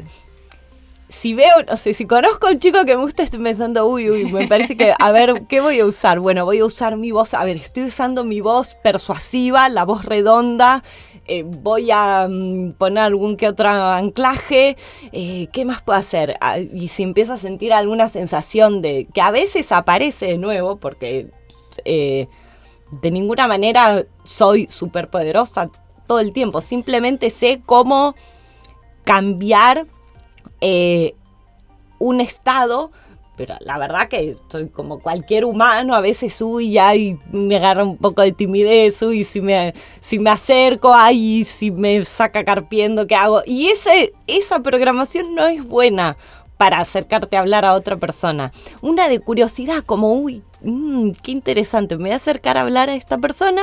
Si 1.10 1.36
veo, 1.36 1.64
no 1.70 1.78
sé, 1.78 1.94
si 1.94 2.06
conozco 2.06 2.48
a 2.48 2.52
un 2.52 2.60
chico 2.60 2.84
que 2.86 2.96
me 2.98 3.04
gusta, 3.04 3.22
estoy 3.22 3.42
pensando, 3.42 3.86
uy, 3.86 4.10
uy, 4.10 4.26
me 4.32 4.48
parece 4.48 4.76
que, 4.76 4.94
a 4.98 5.12
ver, 5.12 5.46
¿qué 5.48 5.62
voy 5.62 5.80
a 5.80 5.86
usar? 5.86 6.20
Bueno, 6.20 6.44
voy 6.44 6.60
a 6.60 6.66
usar 6.66 6.98
mi 6.98 7.12
voz, 7.12 7.36
a 7.36 7.46
ver, 7.46 7.56
estoy 7.56 7.84
usando 7.84 8.24
mi 8.24 8.42
voz 8.42 8.76
persuasiva, 8.84 9.70
la 9.70 9.86
voz 9.86 10.04
redonda, 10.06 10.84
eh, 11.28 11.44
voy 11.44 11.92
a 11.92 12.28
mm, 12.30 12.74
poner 12.74 13.04
algún 13.04 13.36
que 13.38 13.48
otro 13.48 13.70
anclaje, 13.70 14.78
eh, 15.12 15.48
¿qué 15.52 15.66
más 15.66 15.82
puedo 15.82 16.00
hacer? 16.00 16.38
Ah, 16.40 16.60
y 16.60 16.88
si 16.88 17.04
empiezo 17.04 17.34
a 17.34 17.38
sentir 17.38 17.74
alguna 17.74 18.10
sensación 18.10 18.82
de 18.82 19.08
que 19.14 19.22
a 19.22 19.32
veces 19.32 19.72
aparece 19.72 20.28
de 20.28 20.38
nuevo, 20.38 20.78
porque 20.78 21.30
eh, 21.86 22.28
de 23.02 23.12
ninguna 23.12 23.48
manera 23.48 24.06
soy 24.24 24.68
súper 24.70 25.10
poderosa 25.10 25.70
todo 26.08 26.20
el 26.20 26.32
tiempo, 26.32 26.62
simplemente 26.62 27.30
sé 27.30 27.62
cómo 27.66 28.16
cambiar 29.04 29.86
un 32.00 32.22
estado 32.22 32.92
pero 33.38 33.56
la 33.62 33.78
verdad 33.78 34.10
que 34.10 34.36
soy 34.50 34.68
como 34.68 35.00
cualquier 35.00 35.46
humano, 35.46 35.94
a 35.94 36.02
veces 36.02 36.42
uy, 36.42 36.78
y 36.78 37.18
me 37.32 37.58
agarra 37.58 37.84
un 37.84 37.96
poco 37.96 38.24
de 38.24 38.32
timidez, 38.32 39.02
uy, 39.04 39.24
si 39.24 39.40
me, 39.42 39.74
si 40.02 40.18
me 40.18 40.32
acerco, 40.32 40.94
ay, 40.94 41.46
si 41.46 41.70
me 41.70 42.04
saca 42.04 42.44
carpiendo, 42.44 43.06
¿qué 43.06 43.16
hago? 43.16 43.44
Y 43.46 43.68
ese, 43.68 44.12
esa 44.26 44.62
programación 44.62 45.36
no 45.36 45.46
es 45.46 45.64
buena 45.64 46.18
para 46.58 46.80
acercarte 46.80 47.38
a 47.38 47.42
hablar 47.42 47.66
a 47.66 47.76
otra 47.76 47.98
persona. 47.98 48.52
Una 48.82 49.08
de 49.08 49.20
curiosidad, 49.20 49.84
como, 49.86 50.14
uy, 50.14 50.42
mmm, 50.62 51.12
qué 51.22 51.32
interesante, 51.32 51.96
me 51.98 52.06
voy 52.06 52.12
a 52.12 52.16
acercar 52.16 52.58
a 52.58 52.62
hablar 52.62 52.90
a 52.90 52.96
esta 52.96 53.20
persona 53.20 53.62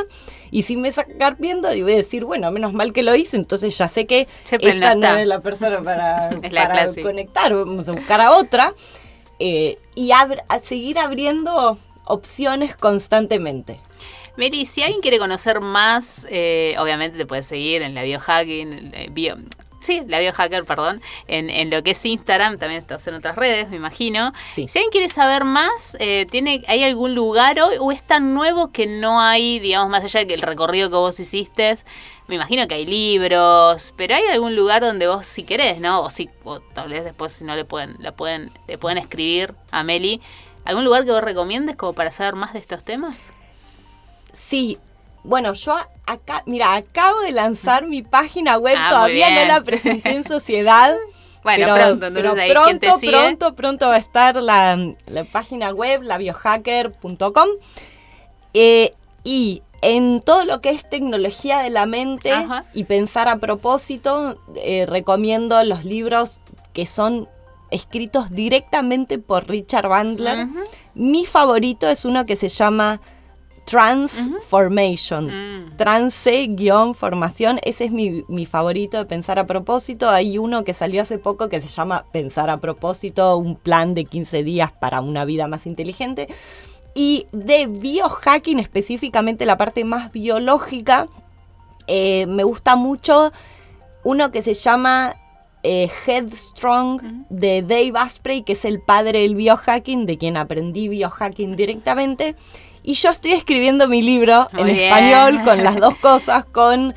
y 0.53 0.63
si 0.63 0.77
me 0.77 0.93
saca 0.93 1.13
carpiendo, 1.19 1.75
y 1.75 1.83
voy 1.83 1.95
a 1.95 1.97
decir, 1.97 2.25
bueno, 2.25 2.49
menos 2.53 2.73
mal 2.73 2.93
que 2.93 3.03
lo 3.03 3.17
hice, 3.17 3.37
entonces 3.37 3.77
ya 3.77 3.89
sé 3.89 4.07
que 4.07 4.29
esta 4.61 4.95
no, 4.95 5.17
es 5.17 5.27
la 5.27 5.41
persona 5.41 5.83
para, 5.83 6.31
para 6.53 6.87
conectar, 7.03 7.53
vamos 7.53 7.89
a 7.89 7.93
buscar 7.93 8.21
a 8.21 8.37
otra. 8.37 8.73
Eh, 9.39 9.79
y 9.95 10.13
a 10.13 10.59
seguir 10.61 10.99
abriendo 10.99 11.79
opciones 12.05 12.77
constantemente. 12.77 13.81
Mary, 14.37 14.67
si 14.67 14.83
alguien 14.83 15.01
quiere 15.01 15.19
conocer 15.19 15.61
más, 15.61 16.27
eh, 16.29 16.75
obviamente 16.79 17.17
te 17.17 17.27
puedes 17.27 17.47
seguir 17.47 17.83
en 17.83 17.95
la 17.95 18.03
biohacking, 18.03 18.93
bio, 19.13 19.37
sí, 19.85 20.03
la 20.07 20.19
biohacker, 20.19 20.65
perdón, 20.65 21.01
en, 21.27 21.71
lo 21.71 21.83
que 21.83 21.93
es 21.93 22.05
Instagram, 22.05 22.59
también 22.59 22.81
estás 22.81 23.07
en 23.07 23.15
otras 23.15 23.37
redes, 23.37 23.69
me 23.71 23.77
imagino. 23.77 24.33
Si 24.55 24.63
alguien 24.63 24.91
quiere 24.91 25.09
saber 25.09 25.45
más, 25.45 25.97
¿tiene, 26.31 26.63
¿hay 26.69 26.85
algún 26.85 27.15
lugar 27.15 27.61
hoy 27.61 27.77
o 27.79 27.93
es 27.93 28.03
tan 28.03 28.35
nuevo 28.35 28.71
que 28.71 28.87
no 28.87 29.21
hay, 29.21 29.59
digamos, 29.59 29.91
más 29.91 30.05
allá 30.05 30.25
del 30.25 30.43
recorrido 30.43 30.91
que 30.91 30.97
vos 30.97 31.19
hiciste, 31.21 31.77
me 32.27 32.37
imagino 32.37 32.67
que 32.67 32.75
hay 32.75 32.87
libros, 32.87 33.93
pero 33.97 34.15
hay 34.15 34.25
algún 34.25 34.57
lugar 34.57 34.83
donde 34.83 35.07
vos 35.07 35.27
si 35.27 35.43
querés, 35.43 35.79
¿no? 35.81 36.03
O 36.03 36.11
si 36.11 36.31
tal 36.73 36.89
vez 36.89 37.05
después 37.05 37.33
si 37.33 37.45
no 37.45 37.55
le 37.55 37.65
pueden 37.65 37.97
la 37.99 38.13
pueden 38.13 38.51
le 38.67 38.79
pueden 38.79 38.99
escribir 38.99 39.55
a 39.71 39.83
Meli, 39.83 40.23
algún 40.65 40.85
lugar 40.85 41.05
que 41.05 41.11
vos 41.11 41.23
recomiendes 41.23 41.77
como 41.77 41.93
para 41.93 42.11
saber 42.11 42.35
más 42.35 42.55
de 42.55 42.61
estos 42.61 42.83
temas? 42.83 43.31
Sí. 44.33 44.79
Bueno, 45.23 45.53
yo 45.53 45.77
acá, 46.07 46.43
mira, 46.47 46.75
acabo 46.75 47.21
de 47.21 47.33
lanzar 47.33 47.87
mi 47.87 48.03
página 48.03 48.59
web, 48.59 48.77
ah, 48.79 48.91
todavía 48.91 49.31
no 49.31 49.45
la 49.47 49.63
presenté 49.63 50.11
en 50.11 50.25
sociedad. 50.25 50.95
Bueno, 51.45 51.75
pronto, 51.75 52.07
entonces 52.07 52.39
ahí 52.39 52.51
pronto, 52.53 52.79
te 52.79 52.93
sigue? 52.95 53.13
pronto, 53.13 53.55
pronto 53.55 53.89
va 53.89 53.97
a 53.97 53.99
estar 53.99 54.37
la, 54.37 54.79
página 55.31 55.75
web, 55.75 56.01
labiohacker.com. 56.01 57.49
Eh, 58.55 58.95
y 59.25 59.61
en 59.83 60.21
todo 60.21 60.47
lo 60.47 60.63
que 60.63 60.71
es 60.71 60.89
tecnología 60.89 61.59
de 61.59 61.69
la 61.69 61.85
mente 61.85 62.33
y 62.73 62.85
pensar 62.85 63.29
a 63.29 63.37
propósito, 63.37 64.39
eh, 64.57 64.87
recomiendo 64.87 65.63
los 65.65 65.85
libros 65.85 66.41
que 66.73 66.87
son 66.87 67.29
escritos 67.71 68.31
directamente 68.31 69.19
por 69.19 69.47
Richard 69.47 69.89
Bandler. 69.89 70.47
Mi 70.95 71.27
favorito 71.27 71.89
es 71.89 72.07
uno 72.07 72.25
que 72.25 72.37
se 72.37 72.49
llama 72.49 73.03
Transformation, 73.65 75.27
mm. 75.27 75.77
trance-formación, 75.77 77.61
ese 77.65 77.87
es 77.87 77.91
mi, 77.91 78.25
mi, 78.29 78.47
favorito 78.47 78.99
de 78.99 79.07
pensar 79.07 79.39
a 79.39 79.47
propósito. 79.47 80.11
Hay 80.11 80.39
uno 80.39 80.65
que 80.65 80.75
salió 80.75 81.03
hace 81.03 81.19
poco 81.19 81.49
que 81.49 81.61
se 81.61 81.69
llama 81.69 82.05
Pensar 82.13 82.51
a 82.51 82.59
propósito, 82.59 83.37
un 83.37 83.57
plan 83.57 83.95
de 83.95 84.05
15 84.05 84.45
días 84.45 84.73
para 84.73 85.01
una 85.01 85.25
vida 85.25 85.49
más 85.49 85.67
inteligente 85.67 86.29
y 86.95 87.27
de 87.33 87.67
biohacking, 87.67 88.61
específicamente 88.61 89.47
la 89.47 89.57
parte 89.57 89.85
más 89.85 90.13
biológica, 90.13 91.09
eh, 91.87 92.27
me 92.27 92.45
gusta 92.45 92.77
mucho 92.77 93.33
uno 94.05 94.31
que 94.31 94.43
se 94.43 94.55
llama 94.55 95.17
eh, 95.63 95.91
Headstrong 96.07 97.27
de 97.29 97.63
Dave 97.63 97.93
Asprey, 97.97 98.43
que 98.43 98.53
es 98.53 98.65
el 98.65 98.81
padre 98.81 99.21
del 99.21 99.35
biohacking, 99.35 100.07
de 100.07 100.19
quien 100.19 100.37
aprendí 100.37 100.89
biohacking 100.89 101.57
directamente. 101.57 102.37
Y 102.87 102.95
yo 102.95 103.09
estoy 103.09 103.33
escribiendo 103.33 103.89
mi 103.89 104.03
libro 104.03 104.51
en 104.55 104.69
español 104.69 105.43
con 105.43 105.65
las 105.65 105.77
dos 105.77 105.97
cosas, 105.97 106.45
con 106.45 106.95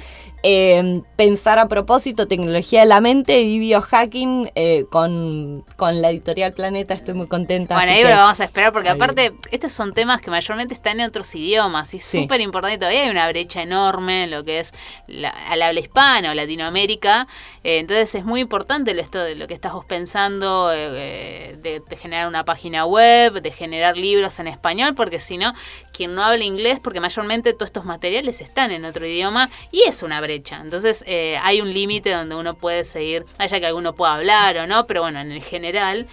Eh, 0.50 1.02
pensar 1.18 1.60
a 1.60 1.68
propósito, 1.68 2.26
tecnología 2.26 2.80
de 2.80 2.86
la 2.86 3.02
mente 3.02 3.41
y 3.41 3.60
biohacking 3.60 4.50
eh, 4.56 4.86
con, 4.89 5.66
con, 5.76 6.02
la 6.02 6.10
editorial 6.10 6.54
Planeta. 6.54 6.93
Estoy 6.93 7.16
muy 7.16 7.28
contenta. 7.28 7.76
Bueno, 7.76 7.91
ahí 7.91 8.02
lo 8.02 8.12
vamos 8.12 8.39
a 8.39 8.45
esperar 8.45 8.72
porque 8.72 8.88
aparte 8.88 9.34
estos 9.52 9.74
son 9.74 9.93
temas 9.93 10.22
que 10.22 10.32
mayormente 10.32 10.74
están 10.74 11.02
en 11.02 11.08
otros 11.08 11.36
idiomas 11.36 11.93
y 11.93 11.98
es 11.98 12.06
súper 12.06 12.39
importante. 12.39 12.78
Todavía 12.78 13.04
hay 13.04 13.10
una 13.10 13.28
brecha 13.28 13.62
enorme 13.62 14.24
en 14.24 14.32
lo 14.32 14.45
que 14.45 14.62
es 14.62 14.74
la, 15.08 15.32
al 15.32 15.62
habla 15.64 15.82
hispana 15.82 16.32
o 16.32 16.34
Latinoamérica. 16.34 17.28
Eh, 17.66 17.80
entonces 17.80 18.16
es 18.16 18.24
muy 18.24 18.39
importante 18.39 18.98
esto 18.98 19.22
de 19.22 19.36
lo 19.36 19.50
que 19.50 19.54
estás 19.54 19.74
vos 19.74 19.84
pensando, 19.84 20.70
de, 20.70 21.58
de 21.62 21.98
generar 21.98 22.26
una 22.26 22.45
página 22.45 22.86
web, 22.86 23.41
de 23.41 23.52
generar 23.52 23.98
libros 23.98 24.39
en 24.39 24.48
español, 24.48 24.95
porque 24.95 25.20
si 25.20 25.38
no, 25.38 25.54
quien 25.98 26.14
no 26.14 26.24
habla 26.24 26.43
inglés, 26.43 26.80
porque 26.80 27.00
mayormente 27.00 27.54
todos 27.54 27.70
estos 27.70 27.84
materiales 27.84 28.39
están 28.39 28.72
en 28.72 28.86
otro 28.86 29.08
idioma 29.08 29.50
y 29.72 29.82
es 29.82 30.04
una 30.04 30.22
brecha. 30.22 30.62
Entonces 30.64 31.04
eh, 31.08 31.39
hay 31.41 31.60
un 31.60 31.74
límite 31.74 32.12
donde 32.12 32.36
uno 32.36 32.54
puede 32.54 32.84
seguir, 32.84 33.26
haya 33.39 33.60
que 33.60 33.66
alguno 33.66 33.95
pueda 33.95 34.14
hablar 34.14 34.58
o 34.58 34.68
no, 34.68 34.86
pero 34.86 35.02
bueno, 35.02 35.20
en 35.20 35.32
el 35.32 35.41
general 35.41 36.06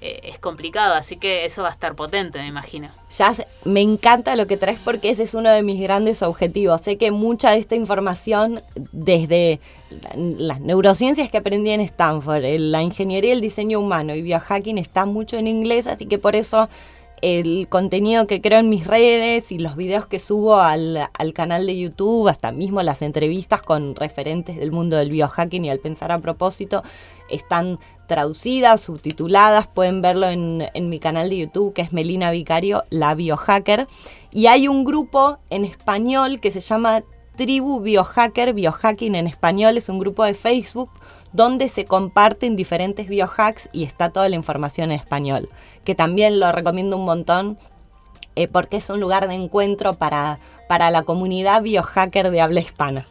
eh, 0.00 0.20
es 0.30 0.38
complicado, 0.38 0.94
así 0.94 1.16
que 1.16 1.44
eso 1.44 1.62
va 1.62 1.70
a 1.70 1.72
estar 1.72 1.96
potente, 1.96 2.38
me 2.38 2.46
imagino. 2.46 2.88
Ya 3.18 3.34
me 3.64 3.80
encanta 3.80 4.36
lo 4.36 4.46
que 4.46 4.56
traes 4.56 4.78
porque 4.78 5.10
ese 5.10 5.24
es 5.24 5.34
uno 5.34 5.50
de 5.50 5.64
mis 5.64 5.80
grandes 5.80 6.22
objetivos. 6.22 6.80
Sé 6.80 6.96
que 6.96 7.10
mucha 7.10 7.50
de 7.50 7.58
esta 7.58 7.74
información 7.74 8.62
desde 8.92 9.58
las 10.14 10.60
neurociencias 10.60 11.30
que 11.30 11.38
aprendí 11.38 11.70
en 11.70 11.80
Stanford, 11.80 12.44
la 12.44 12.82
ingeniería, 12.82 13.32
el 13.32 13.40
diseño 13.40 13.80
humano 13.80 14.14
y 14.14 14.22
biohacking 14.22 14.78
está 14.78 15.04
mucho 15.04 15.36
en 15.36 15.48
inglés, 15.48 15.88
así 15.88 16.06
que 16.06 16.18
por 16.18 16.36
eso 16.36 16.68
el 17.22 17.68
contenido 17.68 18.26
que 18.26 18.40
creo 18.40 18.58
en 18.58 18.68
mis 18.68 18.86
redes 18.86 19.52
y 19.52 19.58
los 19.58 19.76
videos 19.76 20.06
que 20.06 20.18
subo 20.18 20.56
al, 20.56 21.08
canal 21.34 21.66
de 21.66 21.78
YouTube, 21.78 22.28
hasta 22.28 22.50
mismo 22.50 22.82
las 22.82 23.00
entrevistas 23.00 23.62
con 23.62 23.94
referentes 23.94 24.56
del 24.56 24.72
mundo 24.72 24.96
del 24.96 25.10
biohacking 25.10 25.64
y 25.64 25.70
al 25.70 25.78
pensar 25.78 26.10
a 26.10 26.18
propósito, 26.18 26.82
están 27.30 27.78
traducidas, 28.08 28.80
subtituladas, 28.80 29.68
pueden 29.68 30.02
verlo 30.02 30.28
en, 30.28 30.68
en 30.74 30.88
mi 30.88 30.98
canal 30.98 31.30
de 31.30 31.38
YouTube 31.38 31.72
que 31.72 31.82
es 31.82 31.92
Melina 31.92 32.32
Vicario, 32.32 32.82
la 32.90 33.14
biohacker. 33.14 33.86
Y 34.32 34.46
hay 34.46 34.66
un 34.66 34.84
grupo 34.84 35.38
en 35.48 35.64
español 35.64 36.40
que 36.40 36.50
se 36.50 36.60
llama 36.60 37.02
Tribu 37.36 37.80
Biohacker, 37.80 38.52
Biohacking 38.52 39.14
en 39.14 39.26
español, 39.26 39.78
es 39.78 39.88
un 39.88 39.98
grupo 39.98 40.24
de 40.24 40.34
Facebook 40.34 40.90
donde 41.32 41.68
se 41.68 41.86
comparten 41.86 42.56
diferentes 42.56 43.08
biohacks 43.08 43.70
y 43.72 43.84
está 43.84 44.10
toda 44.10 44.28
la 44.28 44.36
información 44.36 44.92
en 44.92 44.98
español, 44.98 45.48
que 45.84 45.94
también 45.94 46.38
lo 46.38 46.52
recomiendo 46.52 46.98
un 46.98 47.06
montón 47.06 47.58
eh, 48.36 48.48
porque 48.48 48.76
es 48.76 48.90
un 48.90 49.00
lugar 49.00 49.28
de 49.28 49.34
encuentro 49.34 49.94
para, 49.94 50.38
para 50.68 50.90
la 50.90 51.02
comunidad 51.02 51.62
biohacker 51.62 52.30
de 52.30 52.40
habla 52.40 52.60
hispana. 52.60 53.06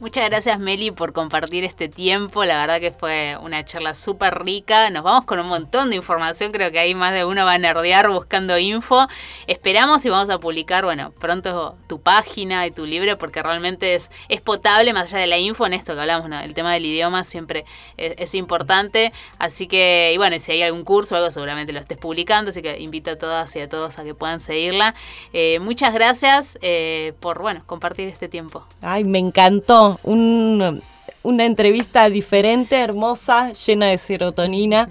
Muchas 0.00 0.30
gracias 0.30 0.58
Meli 0.58 0.90
por 0.90 1.12
compartir 1.12 1.62
este 1.62 1.86
tiempo, 1.86 2.46
la 2.46 2.58
verdad 2.58 2.80
que 2.80 2.90
fue 2.90 3.36
una 3.42 3.62
charla 3.66 3.92
súper 3.92 4.42
rica, 4.42 4.88
nos 4.88 5.02
vamos 5.02 5.26
con 5.26 5.38
un 5.38 5.46
montón 5.46 5.90
de 5.90 5.96
información, 5.96 6.52
creo 6.52 6.72
que 6.72 6.78
ahí 6.78 6.94
más 6.94 7.12
de 7.12 7.26
uno 7.26 7.44
va 7.44 7.52
a 7.52 7.58
nerdear 7.58 8.08
buscando 8.08 8.56
info, 8.56 9.06
esperamos 9.46 10.02
y 10.06 10.08
vamos 10.08 10.30
a 10.30 10.38
publicar, 10.38 10.86
bueno, 10.86 11.12
pronto 11.20 11.76
tu 11.86 12.00
página 12.00 12.66
y 12.66 12.70
tu 12.70 12.86
libro 12.86 13.18
porque 13.18 13.42
realmente 13.42 13.94
es, 13.94 14.10
es 14.30 14.40
potable 14.40 14.94
más 14.94 15.12
allá 15.12 15.18
de 15.18 15.26
la 15.26 15.36
info 15.36 15.66
en 15.66 15.74
esto 15.74 15.92
que 15.92 16.00
hablamos, 16.00 16.30
¿no? 16.30 16.40
el 16.40 16.54
tema 16.54 16.72
del 16.72 16.86
idioma 16.86 17.22
siempre 17.22 17.66
es, 17.98 18.34
importante, 18.34 19.12
así 19.38 19.66
que, 19.66 20.12
y 20.14 20.16
bueno, 20.16 20.36
si 20.40 20.52
hay 20.52 20.62
algún 20.62 20.82
curso 20.82 21.14
o 21.14 21.18
algo 21.18 21.30
seguramente 21.30 21.74
lo 21.74 21.78
estés 21.78 21.98
publicando, 21.98 22.52
así 22.52 22.62
que 22.62 22.80
invito 22.80 23.10
a 23.10 23.16
todas 23.16 23.54
y 23.54 23.60
a 23.60 23.68
todos 23.68 23.98
a 23.98 24.04
que 24.04 24.14
puedan 24.14 24.40
seguirla. 24.40 24.94
Eh, 25.34 25.58
muchas 25.60 25.92
gracias 25.92 26.58
eh, 26.62 27.12
por, 27.20 27.42
bueno, 27.42 27.62
compartir 27.66 28.08
este 28.08 28.28
tiempo. 28.28 28.64
Ay, 28.80 29.04
me 29.04 29.18
encantó 29.18 29.89
una 30.02 31.44
entrevista 31.44 32.08
diferente, 32.08 32.80
hermosa, 32.80 33.52
llena 33.52 33.86
de 33.86 33.98
serotonina. 33.98 34.88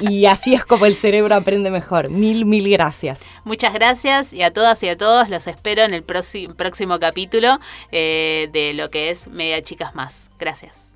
Y 0.00 0.26
así 0.26 0.54
es 0.54 0.64
como 0.64 0.86
el 0.86 0.96
cerebro 0.96 1.34
aprende 1.34 1.70
mejor. 1.70 2.10
Mil, 2.10 2.46
mil 2.46 2.70
gracias. 2.70 3.20
Muchas 3.44 3.72
gracias 3.74 4.32
y 4.32 4.42
a 4.42 4.52
todas 4.52 4.82
y 4.82 4.88
a 4.88 4.96
todos 4.96 5.28
los 5.28 5.46
espero 5.46 5.82
en 5.82 5.92
el 5.92 6.02
próximo 6.02 6.98
capítulo 6.98 7.58
eh, 7.92 8.48
de 8.52 8.74
lo 8.74 8.88
que 8.90 9.10
es 9.10 9.28
Media 9.28 9.62
Chicas 9.62 9.94
Más. 9.94 10.30
Gracias. 10.38 10.94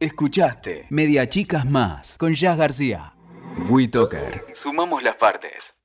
Escuchaste 0.00 0.86
Media 0.88 1.28
Chicas 1.28 1.66
Más 1.66 2.16
con 2.16 2.34
Jazz 2.34 2.56
García. 2.56 3.12
WeToker. 3.68 4.46
Sumamos 4.54 5.02
las 5.02 5.16
partes. 5.16 5.79